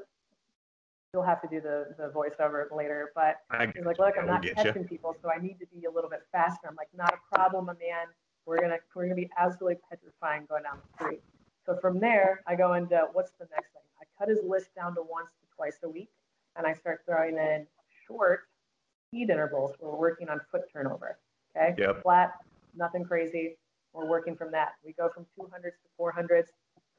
[1.13, 4.41] You'll have to do the, the voiceover later, but I He's like, look, I'm not
[4.41, 4.73] get ya.
[4.89, 6.67] people, so I need to be a little bit faster.
[6.67, 8.07] I'm like, not a problem, my man.
[8.47, 11.21] We're gonna we're gonna be absolutely petrifying going down the street.
[11.65, 13.81] So from there, I go into what's the next thing.
[14.01, 16.09] I cut his list down to once to twice a week,
[16.55, 17.65] and I start throwing in
[18.05, 18.49] short
[19.07, 19.73] speed intervals.
[19.79, 21.17] Where we're working on foot turnover.
[21.55, 22.01] Okay, Yep.
[22.01, 22.33] flat,
[22.75, 23.57] nothing crazy.
[23.93, 24.73] We're working from that.
[24.83, 26.49] We go from 200s to 400s.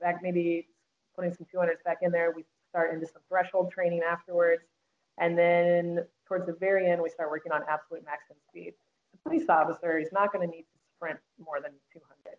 [0.00, 0.68] Back maybe
[1.14, 2.30] putting some 200s back in there.
[2.30, 4.62] We start into some threshold training afterwards.
[5.18, 8.74] And then towards the very end, we start working on absolute maximum speed.
[9.12, 12.36] The police officer is not going to need to sprint more than 200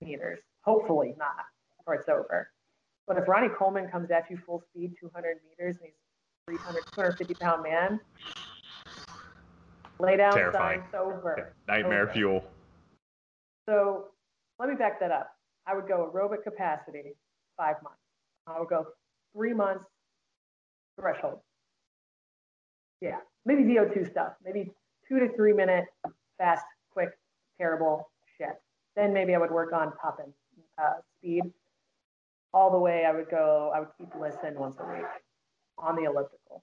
[0.00, 0.38] meters.
[0.62, 1.44] Hopefully not,
[1.86, 2.50] or it's over.
[3.06, 5.94] But if Ronnie Coleman comes at you full speed, 200 meters, and he's
[6.46, 8.00] 300, 250 pound man,
[9.98, 10.80] lay down, Terrifying.
[10.84, 11.52] it's over.
[11.66, 12.12] Nightmare Okay.
[12.14, 12.44] fuel.
[13.68, 14.08] So
[14.58, 15.30] let me back that up.
[15.66, 17.14] I would go aerobic capacity,
[17.56, 17.98] five months.
[18.46, 18.86] I would go
[19.32, 19.84] three months
[20.98, 21.40] threshold.
[23.00, 24.72] Yeah, maybe VO2 stuff, maybe
[25.08, 25.86] two to three minute
[26.36, 27.10] fast, quick,
[27.58, 28.60] terrible shit.
[28.96, 30.32] Then maybe I would work on top end
[30.78, 31.42] uh, speed.
[32.52, 35.06] All the way, I would go, I would keep listen once a week
[35.78, 36.62] on the elliptical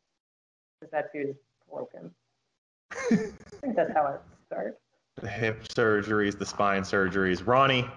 [0.80, 1.36] because that dude is
[1.72, 2.12] broken.
[2.92, 3.16] I
[3.62, 4.16] think that's how I
[4.46, 4.80] start.
[5.16, 7.46] The hip surgeries, the spine surgeries.
[7.46, 7.88] Ronnie,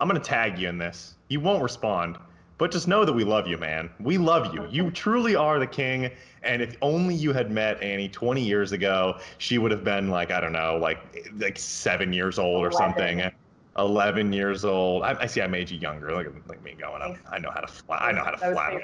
[0.00, 1.14] I'm gonna tag you in this.
[1.28, 2.18] You won't respond,
[2.58, 3.88] but just know that we love you, man.
[4.00, 4.66] We love you.
[4.70, 6.10] You truly are the king.
[6.42, 10.30] And if only you had met Annie 20 years ago, she would have been like
[10.30, 10.98] I don't know, like
[11.38, 12.72] like seven years old or 11.
[12.76, 13.32] something.
[13.78, 15.02] 11 years old.
[15.02, 15.40] I, I see.
[15.40, 16.14] I made you younger.
[16.14, 17.00] Look at like me going.
[17.02, 17.96] I'm, I know how to fly.
[17.96, 18.82] I know how to That was flatter.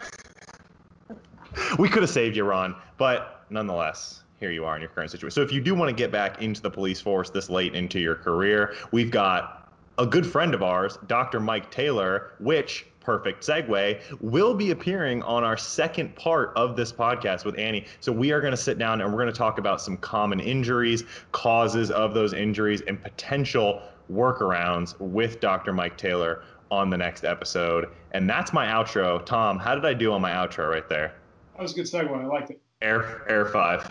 [0.00, 1.78] safe.
[1.78, 5.34] we could have saved you, Ron, but nonetheless, here you are in your current situation.
[5.34, 7.98] So if you do want to get back into the police force this late into
[8.00, 11.38] your career, we've got a good friend of ours, Dr.
[11.40, 17.44] Mike Taylor, which perfect segue will be appearing on our second part of this podcast
[17.44, 17.84] with Annie.
[18.00, 20.40] So we are going to sit down and we're going to talk about some common
[20.40, 25.72] injuries, causes of those injuries, and potential workarounds with Dr.
[25.72, 27.88] Mike Taylor on the next episode.
[28.12, 29.24] And that's my outro.
[29.24, 31.14] Tom, how did I do on my outro right there?
[31.56, 32.10] That was a good segue.
[32.10, 32.60] I liked it.
[32.82, 33.90] Air Air Five.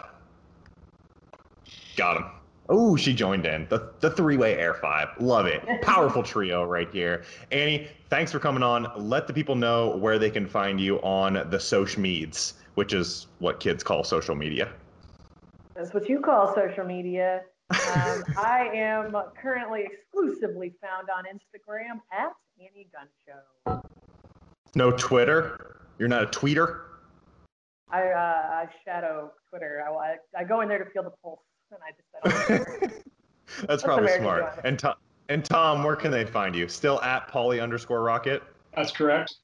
[1.95, 2.26] Got him.
[2.70, 3.68] Oh, she joined in.
[3.70, 5.09] The the three way Air Five.
[5.20, 5.64] Love it.
[5.82, 7.24] Powerful trio right here.
[7.51, 8.91] Annie, thanks for coming on.
[8.97, 13.28] Let the people know where they can find you on the social meds, which is
[13.39, 14.72] what kids call social media.
[15.76, 17.41] That's what you call social media.
[17.74, 23.82] Um, I am currently exclusively found on Instagram at Annie Gun Show.
[24.76, 25.82] No Twitter.
[25.97, 26.82] You're not a tweeter.
[27.89, 29.84] I, uh, I shadow Twitter.
[29.88, 31.39] I, I, I go in there to feel the pulse,
[31.71, 33.03] and I just I don't.
[33.67, 34.39] That's probably American smart.
[34.39, 34.65] Drive.
[34.65, 34.95] And Tom,
[35.30, 36.67] and Tom, where can they find you?
[36.67, 38.43] Still at Polly underscore Rocket.
[38.76, 39.36] That's correct.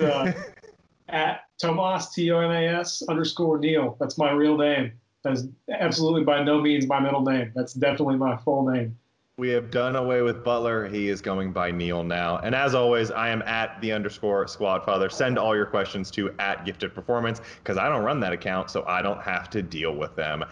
[0.00, 0.32] Uh,
[1.08, 3.96] at Tomas T O M A S underscore Neil.
[4.00, 4.92] That's my real name.
[5.26, 7.50] That's absolutely by no means my middle name.
[7.54, 8.96] That's definitely my full name.
[9.38, 10.86] We have done away with Butler.
[10.86, 12.38] He is going by Neil now.
[12.38, 15.10] And as always, I am at the underscore squad father.
[15.10, 18.84] Send all your questions to at gifted performance because I don't run that account, so
[18.86, 20.44] I don't have to deal with them.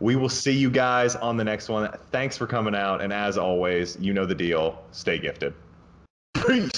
[0.00, 1.88] We will see you guys on the next one.
[2.10, 3.00] Thanks for coming out.
[3.00, 4.82] And as always, you know the deal.
[4.90, 5.54] Stay gifted.
[6.34, 6.70] Peace.